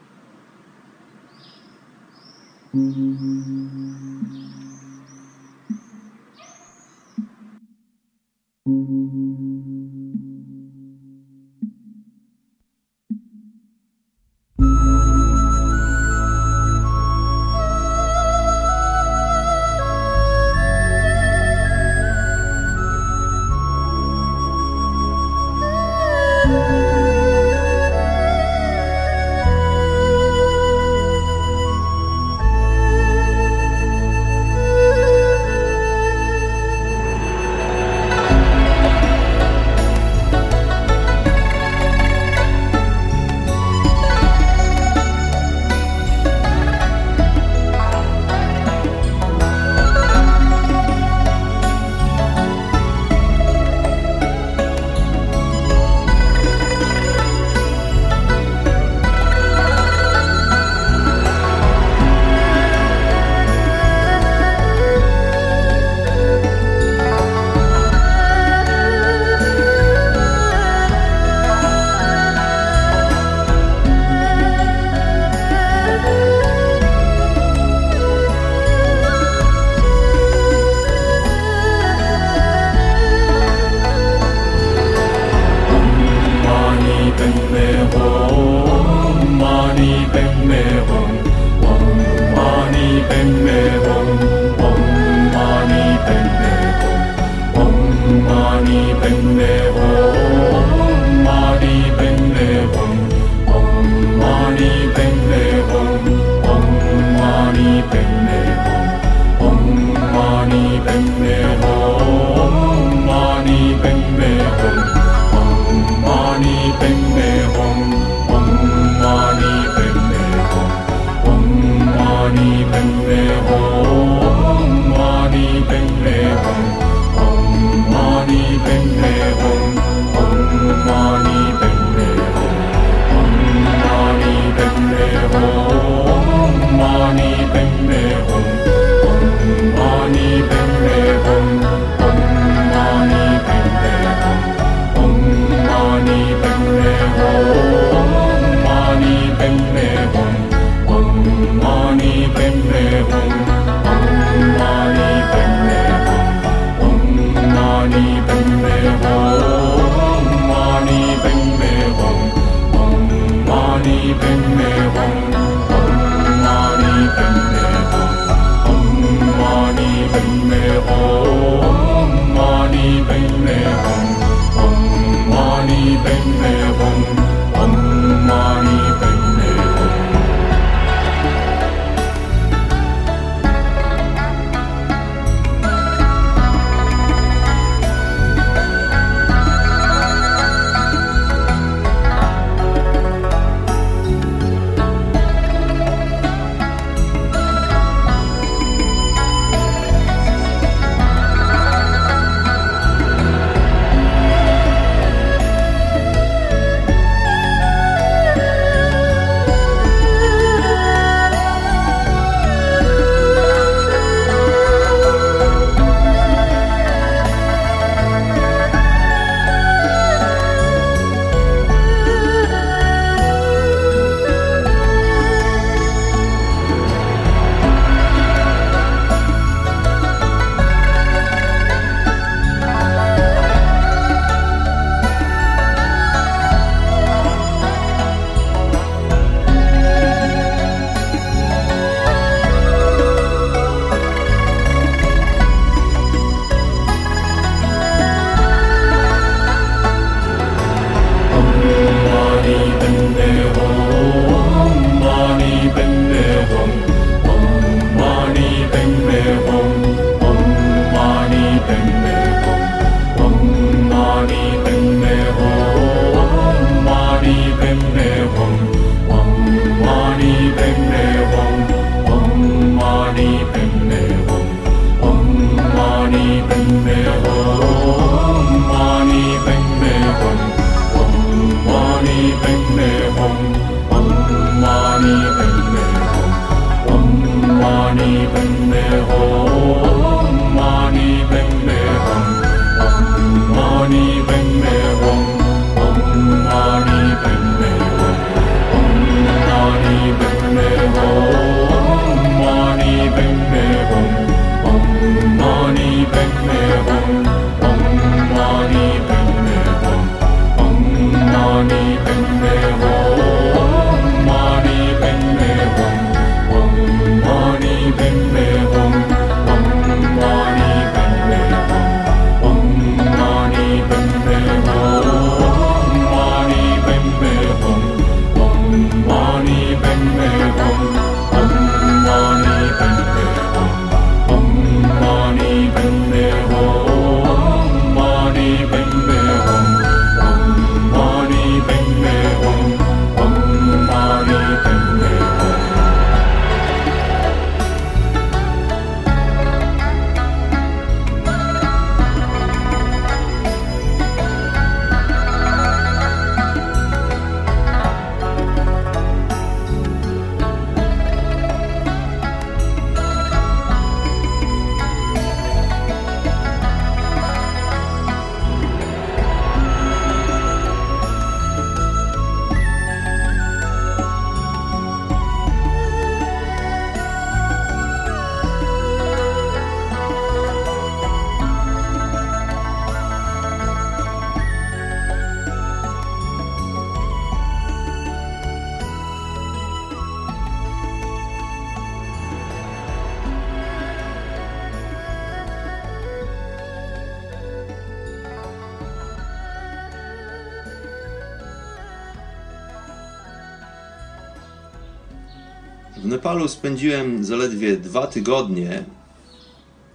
W 406.05 406.07
Nepalu 406.07 406.47
spędziłem 406.47 407.23
zaledwie 407.23 407.77
dwa 407.77 408.07
tygodnie 408.07 408.83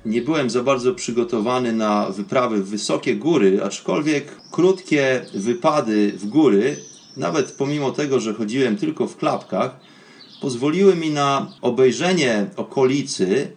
nie 0.04 0.22
byłem 0.22 0.50
za 0.50 0.62
bardzo 0.62 0.94
przygotowany 0.94 1.72
na 1.72 2.10
wyprawy 2.10 2.62
w 2.62 2.68
wysokie 2.68 3.16
góry, 3.16 3.60
aczkolwiek 3.64 4.40
krótkie 4.50 5.26
wypady 5.34 6.12
w 6.16 6.26
góry, 6.26 6.76
nawet 7.16 7.52
pomimo 7.52 7.90
tego, 7.90 8.20
że 8.20 8.34
chodziłem 8.34 8.76
tylko 8.76 9.06
w 9.06 9.16
klapkach, 9.16 9.80
pozwoliły 10.40 10.96
mi 10.96 11.10
na 11.10 11.52
obejrzenie 11.62 12.46
okolicy. 12.56 13.52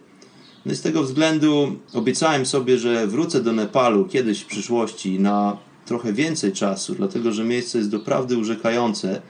No 0.66 0.72
i 0.72 0.76
z 0.76 0.82
tego 0.82 1.02
względu 1.02 1.76
obiecałem 1.94 2.46
sobie, 2.46 2.78
że 2.78 3.06
wrócę 3.06 3.42
do 3.42 3.52
Nepalu 3.52 4.04
kiedyś 4.04 4.40
w 4.40 4.46
przyszłości 4.46 5.20
na 5.20 5.56
trochę 5.86 6.12
więcej 6.12 6.52
czasu, 6.52 6.94
dlatego 6.94 7.32
że 7.32 7.44
miejsce 7.44 7.78
jest 7.78 7.90
doprawdy 7.90 8.36
urzekające, 8.36 9.22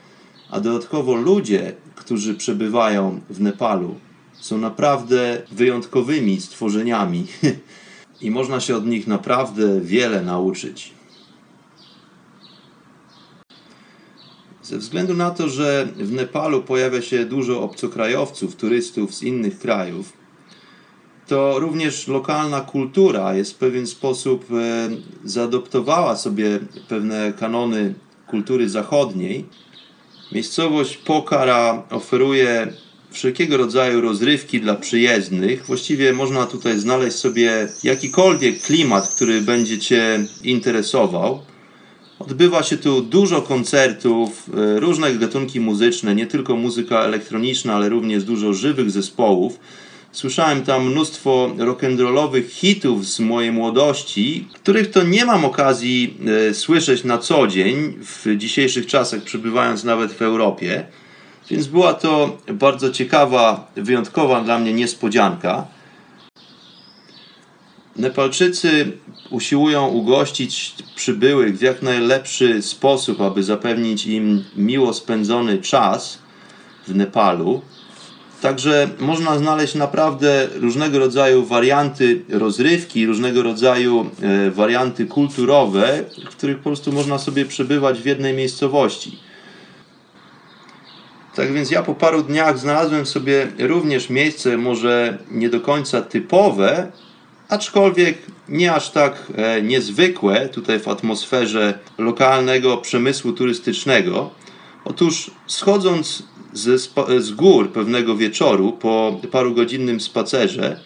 a 0.55 0.59
dodatkowo 0.59 1.15
ludzie, 1.15 1.73
którzy 1.95 2.35
przebywają 2.35 3.21
w 3.29 3.41
Nepalu, 3.41 3.95
są 4.33 4.57
naprawdę 4.57 5.41
wyjątkowymi 5.51 6.41
stworzeniami 6.41 7.27
i 8.21 8.31
można 8.31 8.59
się 8.59 8.75
od 8.75 8.85
nich 8.85 9.07
naprawdę 9.07 9.81
wiele 9.81 10.21
nauczyć. 10.21 10.93
Ze 14.63 14.77
względu 14.77 15.13
na 15.13 15.31
to, 15.31 15.49
że 15.49 15.87
w 15.95 16.11
Nepalu 16.11 16.61
pojawia 16.61 17.01
się 17.01 17.25
dużo 17.25 17.61
obcokrajowców, 17.61 18.55
turystów 18.55 19.15
z 19.15 19.23
innych 19.23 19.59
krajów, 19.59 20.13
to 21.27 21.59
również 21.59 22.07
lokalna 22.07 22.61
kultura 22.61 23.33
jest 23.33 23.53
w 23.53 23.57
pewien 23.57 23.87
sposób 23.87 24.45
e, 24.51 24.89
zaadoptowała 25.23 26.15
sobie 26.15 26.59
pewne 26.87 27.33
kanony 27.33 27.93
kultury 28.27 28.69
zachodniej. 28.69 29.45
Miejscowość 30.31 30.97
Pokhara 30.97 31.83
oferuje 31.89 32.67
wszelkiego 33.11 33.57
rodzaju 33.57 34.01
rozrywki 34.01 34.61
dla 34.61 34.75
przyjezdnych. 34.75 35.65
Właściwie 35.65 36.13
można 36.13 36.45
tutaj 36.45 36.79
znaleźć 36.79 37.17
sobie 37.17 37.67
jakikolwiek 37.83 38.61
klimat, 38.61 39.07
który 39.15 39.41
będzie 39.41 39.79
Cię 39.79 40.25
interesował. 40.43 41.41
Odbywa 42.19 42.63
się 42.63 42.77
tu 42.77 43.01
dużo 43.01 43.41
koncertów, 43.41 44.49
e, 44.57 44.79
różne 44.79 45.15
gatunki 45.15 45.59
muzyczne, 45.59 46.15
nie 46.15 46.27
tylko 46.27 46.55
muzyka 46.55 46.99
elektroniczna, 46.99 47.75
ale 47.75 47.89
również 47.89 48.23
dużo 48.23 48.53
żywych 48.53 48.91
zespołów. 48.91 49.59
Słyszałem 50.15 50.63
tam 50.63 50.91
mnóstwo 50.91 51.51
rock'n'rollowych 51.57 52.49
hitów 52.49 53.05
z 53.05 53.19
mojej 53.19 53.51
młodości, 53.51 54.47
których 54.53 54.91
to 54.91 55.03
nie 55.03 55.25
mam 55.25 55.45
okazji 55.45 56.17
e, 56.49 56.53
słyszeć 56.53 57.03
na 57.03 57.17
co 57.17 57.47
dzień 57.47 57.93
w 57.99 58.37
dzisiejszych 58.37 58.87
czasach, 58.87 59.21
przebywając 59.21 59.83
nawet 59.83 60.11
w 60.11 60.21
Europie. 60.21 60.85
Więc 61.49 61.67
była 61.67 61.93
to 61.93 62.37
bardzo 62.53 62.91
ciekawa, 62.91 63.71
wyjątkowa 63.75 64.41
dla 64.41 64.59
mnie 64.59 64.73
niespodzianka. 64.73 65.67
Nepalczycy 67.95 68.91
usiłują 69.29 69.87
ugościć 69.87 70.75
przybyłych 70.95 71.57
w 71.57 71.61
jak 71.61 71.81
najlepszy 71.81 72.61
sposób, 72.61 73.21
aby 73.21 73.43
zapewnić 73.43 74.05
im 74.05 74.43
miło 74.55 74.93
spędzony 74.93 75.57
czas 75.57 76.19
w 76.87 76.95
Nepalu. 76.95 77.61
Także 78.41 78.89
można 78.99 79.37
znaleźć 79.37 79.75
naprawdę 79.75 80.47
różnego 80.55 80.99
rodzaju 80.99 81.45
warianty 81.45 82.21
rozrywki, 82.29 83.05
różnego 83.05 83.43
rodzaju 83.43 84.09
e, 84.21 84.51
warianty 84.51 85.05
kulturowe, 85.05 86.03
w 86.25 86.35
których 86.35 86.57
po 86.57 86.63
prostu 86.63 86.91
można 86.91 87.17
sobie 87.17 87.45
przebywać 87.45 87.99
w 87.99 88.05
jednej 88.05 88.33
miejscowości. 88.33 89.19
Tak 91.35 91.53
więc 91.53 91.71
ja 91.71 91.83
po 91.83 91.95
paru 91.95 92.23
dniach 92.23 92.59
znalazłem 92.59 93.05
sobie 93.05 93.47
również 93.59 94.09
miejsce, 94.09 94.57
może 94.57 95.17
nie 95.31 95.49
do 95.49 95.61
końca 95.61 96.01
typowe, 96.01 96.91
aczkolwiek 97.49 98.17
nie 98.49 98.73
aż 98.73 98.91
tak 98.91 99.23
e, 99.35 99.61
niezwykłe 99.61 100.49
tutaj 100.49 100.79
w 100.79 100.87
atmosferze 100.87 101.79
lokalnego 101.97 102.77
przemysłu 102.77 103.33
turystycznego. 103.33 104.29
Otóż 104.85 105.31
schodząc 105.47 106.23
z, 106.55 106.91
z 107.19 107.31
gór 107.31 107.71
pewnego 107.71 108.15
wieczoru 108.17 108.71
po 108.71 109.19
paru 109.31 109.53
godzinnym 109.53 109.99
spacerze, 109.99 110.79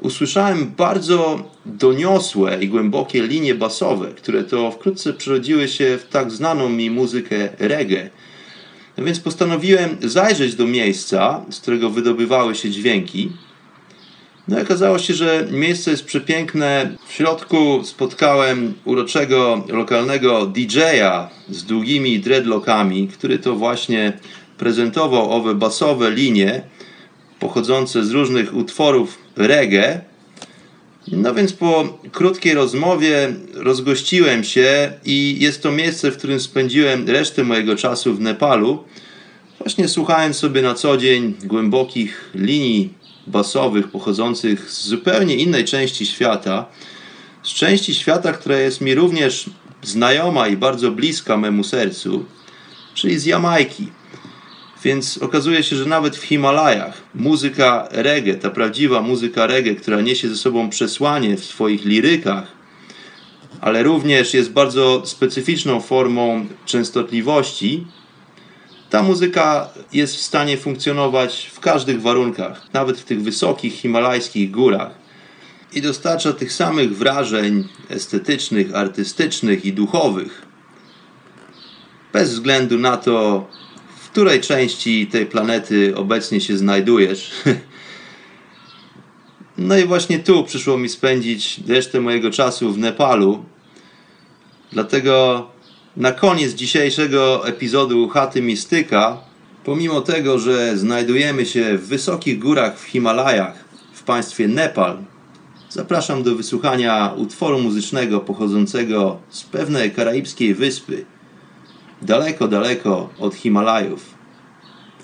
usłyszałem 0.00 0.72
bardzo 0.76 1.42
doniosłe 1.66 2.58
i 2.62 2.68
głębokie 2.68 3.22
linie 3.22 3.54
basowe, 3.54 4.08
które 4.16 4.44
to 4.44 4.70
wkrótce 4.70 5.12
przerodziły 5.12 5.68
się 5.68 5.98
w 5.98 6.08
tak 6.08 6.30
znaną 6.30 6.68
mi 6.68 6.90
muzykę 6.90 7.48
reggae. 7.58 8.10
No 8.98 9.04
więc 9.04 9.20
postanowiłem 9.20 9.96
zajrzeć 10.02 10.54
do 10.54 10.66
miejsca, 10.66 11.44
z 11.50 11.60
którego 11.60 11.90
wydobywały 11.90 12.54
się 12.54 12.70
dźwięki. 12.70 13.32
No 14.48 14.58
i 14.58 14.62
okazało 14.62 14.98
się, 14.98 15.14
że 15.14 15.46
miejsce 15.50 15.90
jest 15.90 16.04
przepiękne. 16.04 16.96
W 17.06 17.12
środku 17.12 17.84
spotkałem 17.84 18.74
uroczego 18.84 19.64
lokalnego 19.68 20.46
DJ-a 20.46 21.28
z 21.48 21.64
długimi 21.64 22.20
dreadlockami, 22.20 23.08
który 23.08 23.38
to 23.38 23.56
właśnie 23.56 24.12
prezentował 24.60 25.32
owe 25.32 25.54
basowe 25.54 26.10
linie 26.10 26.62
pochodzące 27.38 28.04
z 28.04 28.10
różnych 28.10 28.56
utworów 28.56 29.18
reggae. 29.36 30.00
No 31.08 31.34
więc 31.34 31.52
po 31.52 31.98
krótkiej 32.12 32.54
rozmowie 32.54 33.34
rozgościłem 33.54 34.44
się 34.44 34.92
i 35.04 35.36
jest 35.40 35.62
to 35.62 35.72
miejsce, 35.72 36.10
w 36.10 36.16
którym 36.16 36.40
spędziłem 36.40 37.08
resztę 37.08 37.44
mojego 37.44 37.76
czasu 37.76 38.14
w 38.14 38.20
Nepalu. 38.20 38.84
Właśnie 39.58 39.88
słuchając 39.88 40.36
sobie 40.36 40.62
na 40.62 40.74
co 40.74 40.96
dzień 40.96 41.34
głębokich 41.44 42.30
linii 42.34 42.94
basowych 43.26 43.88
pochodzących 43.88 44.70
z 44.70 44.86
zupełnie 44.86 45.34
innej 45.34 45.64
części 45.64 46.06
świata. 46.06 46.66
Z 47.42 47.48
części 47.48 47.94
świata, 47.94 48.32
która 48.32 48.56
jest 48.58 48.80
mi 48.80 48.94
również 48.94 49.50
znajoma 49.82 50.48
i 50.48 50.56
bardzo 50.56 50.90
bliska 50.90 51.36
memu 51.36 51.64
sercu, 51.64 52.24
czyli 52.94 53.18
z 53.18 53.24
Jamajki. 53.24 53.99
Więc 54.84 55.18
okazuje 55.18 55.62
się, 55.62 55.76
że 55.76 55.84
nawet 55.84 56.16
w 56.16 56.22
Himalajach 56.22 57.02
muzyka 57.14 57.88
reggae, 57.90 58.34
ta 58.34 58.50
prawdziwa 58.50 59.02
muzyka 59.02 59.46
reggae, 59.46 59.74
która 59.74 60.00
niesie 60.00 60.28
ze 60.28 60.36
sobą 60.36 60.70
przesłanie 60.70 61.36
w 61.36 61.44
swoich 61.44 61.84
lirykach, 61.84 62.46
ale 63.60 63.82
również 63.82 64.34
jest 64.34 64.52
bardzo 64.52 65.02
specyficzną 65.06 65.80
formą 65.80 66.46
częstotliwości, 66.66 67.86
ta 68.90 69.02
muzyka 69.02 69.68
jest 69.92 70.16
w 70.16 70.20
stanie 70.20 70.56
funkcjonować 70.56 71.50
w 71.54 71.60
każdych 71.60 72.02
warunkach, 72.02 72.66
nawet 72.72 72.98
w 72.98 73.04
tych 73.04 73.22
wysokich 73.22 73.74
himalajskich 73.74 74.50
górach 74.50 74.90
i 75.72 75.82
dostarcza 75.82 76.32
tych 76.32 76.52
samych 76.52 76.96
wrażeń 76.96 77.68
estetycznych, 77.88 78.74
artystycznych 78.74 79.64
i 79.64 79.72
duchowych. 79.72 80.42
Bez 82.12 82.30
względu 82.30 82.78
na 82.78 82.96
to, 82.96 83.46
której 84.10 84.40
części 84.40 85.06
tej 85.06 85.26
planety 85.26 85.92
obecnie 85.96 86.40
się 86.40 86.56
znajdujesz. 86.56 87.30
No 89.58 89.78
i 89.78 89.84
właśnie 89.84 90.18
tu 90.18 90.44
przyszło 90.44 90.78
mi 90.78 90.88
spędzić 90.88 91.60
resztę 91.68 92.00
mojego 92.00 92.30
czasu 92.30 92.72
w 92.72 92.78
Nepalu. 92.78 93.44
Dlatego 94.72 95.46
na 95.96 96.12
koniec 96.12 96.52
dzisiejszego 96.52 97.48
epizodu 97.48 98.08
Chaty 98.08 98.42
Mistyka, 98.42 99.18
pomimo 99.64 100.00
tego, 100.00 100.38
że 100.38 100.78
znajdujemy 100.78 101.46
się 101.46 101.78
w 101.78 101.88
wysokich 101.88 102.38
górach 102.38 102.78
w 102.78 102.84
Himalajach 102.84 103.64
w 103.92 104.02
państwie 104.02 104.48
Nepal, 104.48 104.98
zapraszam 105.68 106.22
do 106.22 106.34
wysłuchania 106.34 107.14
utworu 107.16 107.58
muzycznego 107.58 108.20
pochodzącego 108.20 109.18
z 109.28 109.42
pewnej 109.42 109.90
karaibskiej 109.90 110.54
wyspy, 110.54 111.04
daleko, 112.02 112.48
daleko 112.48 113.08
od 113.18 113.34
Himalajów. 113.34 114.14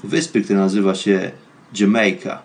Wyspy, 0.05 0.42
która 0.42 0.61
nazywa 0.61 0.94
się 0.94 1.30
Jamaica. 1.80 2.42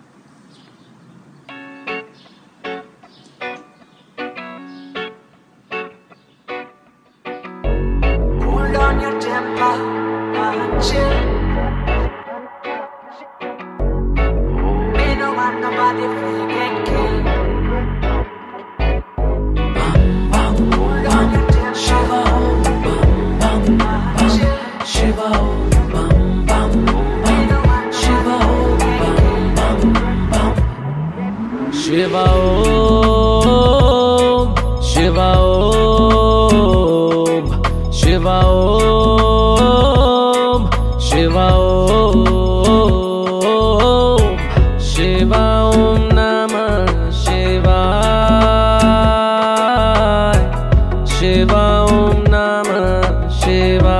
ॐ 51.81 52.23
नमः 52.33 53.29
सेवा 53.41 53.99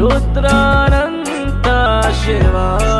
रुद्रानन्ता 0.00 1.78
शिवाय 2.22 2.99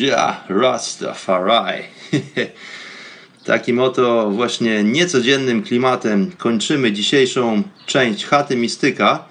Ja 0.00 0.44
Rastafari. 0.48 1.82
Takim 3.44 3.80
oto 3.80 4.30
właśnie 4.30 4.84
niecodziennym 4.84 5.62
klimatem 5.62 6.30
kończymy 6.38 6.92
dzisiejszą 6.92 7.62
część 7.86 8.24
chaty 8.24 8.56
mistyka. 8.56 9.24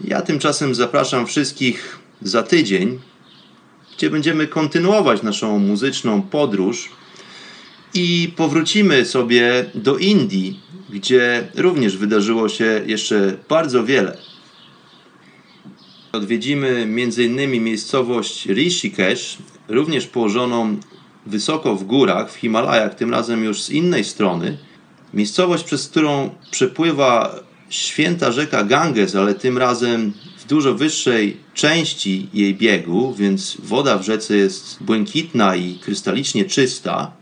Ja 0.00 0.22
tymczasem 0.22 0.74
zapraszam 0.74 1.26
wszystkich 1.26 1.98
za 2.22 2.42
tydzień, 2.42 3.00
gdzie 3.96 4.10
będziemy 4.10 4.46
kontynuować 4.46 5.22
naszą 5.22 5.58
muzyczną 5.58 6.22
podróż 6.22 6.90
i 7.94 8.32
powrócimy 8.36 9.04
sobie 9.04 9.70
do 9.74 9.98
Indii, 9.98 10.60
gdzie 10.90 11.48
również 11.54 11.96
wydarzyło 11.96 12.48
się 12.48 12.82
jeszcze 12.86 13.36
bardzo 13.48 13.84
wiele. 13.84 14.16
Odwiedzimy 16.12 16.68
m.in. 16.68 17.64
miejscowość 17.64 18.46
Rishikesh, 18.46 19.38
również 19.68 20.06
położoną 20.06 20.76
wysoko 21.26 21.76
w 21.76 21.84
górach, 21.84 22.32
w 22.32 22.36
Himalajach, 22.36 22.94
tym 22.94 23.10
razem 23.10 23.44
już 23.44 23.62
z 23.62 23.70
innej 23.70 24.04
strony. 24.04 24.58
Miejscowość, 25.14 25.64
przez 25.64 25.88
którą 25.88 26.30
przepływa 26.50 27.34
święta 27.68 28.32
rzeka 28.32 28.64
Ganges, 28.64 29.16
ale 29.16 29.34
tym 29.34 29.58
razem 29.58 30.12
w 30.38 30.46
dużo 30.46 30.74
wyższej 30.74 31.36
części 31.54 32.28
jej 32.34 32.54
biegu, 32.54 33.14
więc 33.14 33.56
woda 33.62 33.98
w 33.98 34.04
rzece 34.04 34.36
jest 34.36 34.82
błękitna 34.82 35.56
i 35.56 35.78
krystalicznie 35.78 36.44
czysta. 36.44 37.12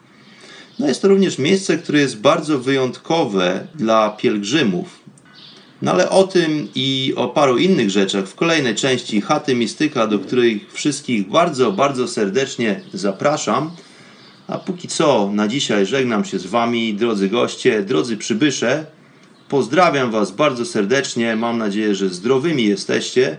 No 0.79 0.89
jest 0.89 1.03
to 1.03 1.09
również 1.09 1.39
miejsce, 1.39 1.79
które 1.79 1.99
jest 1.99 2.21
bardzo 2.21 2.59
wyjątkowe 2.59 3.67
dla 3.75 4.11
pielgrzymów, 4.11 5.04
no 5.83 5.91
ale 5.93 6.11
o 6.11 6.25
tym 6.25 6.69
i 6.75 7.13
o 7.17 7.29
paru 7.29 7.59
innych 7.59 7.91
rzeczach 7.91 8.27
w 8.27 8.35
kolejnej 8.35 8.75
części 8.75 9.21
Chaty 9.21 9.55
Mistyka, 9.55 10.07
do 10.07 10.19
której 10.19 10.67
wszystkich 10.73 11.29
bardzo, 11.29 11.73
bardzo 11.73 12.09
serdecznie 12.09 12.81
zapraszam. 12.93 13.71
A 14.49 14.59
póki 14.59 14.89
co 14.89 15.31
na 15.33 15.49
dzisiaj 15.49 15.87
żegnam 15.87 16.25
się 16.25 16.39
z 16.39 16.47
Wami, 16.47 16.95
drodzy 16.95 17.29
goście, 17.29 17.83
drodzy 17.83 18.17
przybysze. 18.17 18.87
Pozdrawiam 19.49 20.11
Was 20.11 20.31
bardzo 20.31 20.65
serdecznie. 20.65 21.37
Mam 21.37 21.59
nadzieję, 21.59 21.95
że 21.95 22.09
zdrowymi 22.09 22.65
jesteście. 22.65 23.39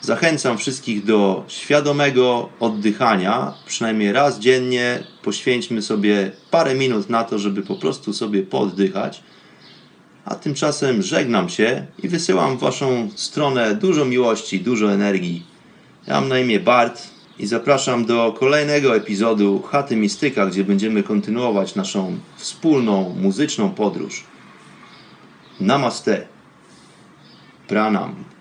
Zachęcam 0.00 0.58
wszystkich 0.58 1.04
do 1.04 1.44
świadomego 1.48 2.48
oddychania. 2.60 3.54
Przynajmniej 3.66 4.12
raz 4.12 4.38
dziennie 4.38 5.02
poświęćmy 5.22 5.82
sobie 5.82 6.30
parę 6.50 6.74
minut 6.74 7.10
na 7.10 7.24
to, 7.24 7.38
żeby 7.38 7.62
po 7.62 7.76
prostu 7.76 8.12
sobie 8.12 8.42
pooddychać. 8.42 9.22
A 10.24 10.34
tymczasem 10.34 11.02
żegnam 11.02 11.48
się 11.48 11.86
i 12.02 12.08
wysyłam 12.08 12.56
w 12.56 12.60
Waszą 12.60 13.10
stronę 13.14 13.74
dużo 13.74 14.04
miłości, 14.04 14.60
dużo 14.60 14.92
energii. 14.92 15.46
Ja 16.06 16.20
mam 16.20 16.28
na 16.28 16.38
imię 16.38 16.60
Bart 16.60 17.02
i 17.38 17.46
zapraszam 17.46 18.04
do 18.04 18.34
kolejnego 18.38 18.96
epizodu 18.96 19.62
Chaty 19.62 19.96
Mistyka, 19.96 20.46
gdzie 20.46 20.64
będziemy 20.64 21.02
kontynuować 21.02 21.74
naszą 21.74 22.18
wspólną 22.36 23.14
muzyczną 23.20 23.70
podróż. 23.70 24.24
Namaste. 25.60 26.26
Pranam. 27.68 28.31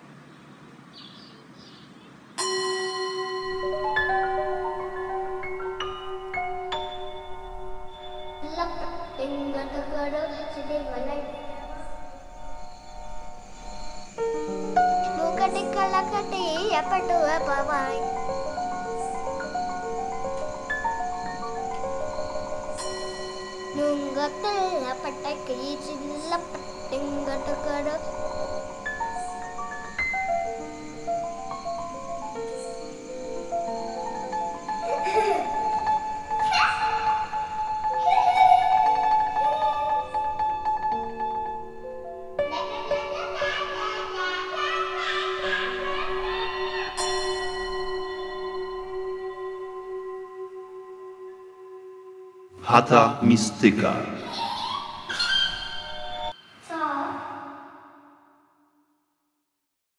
Mistyka. 53.32 54.20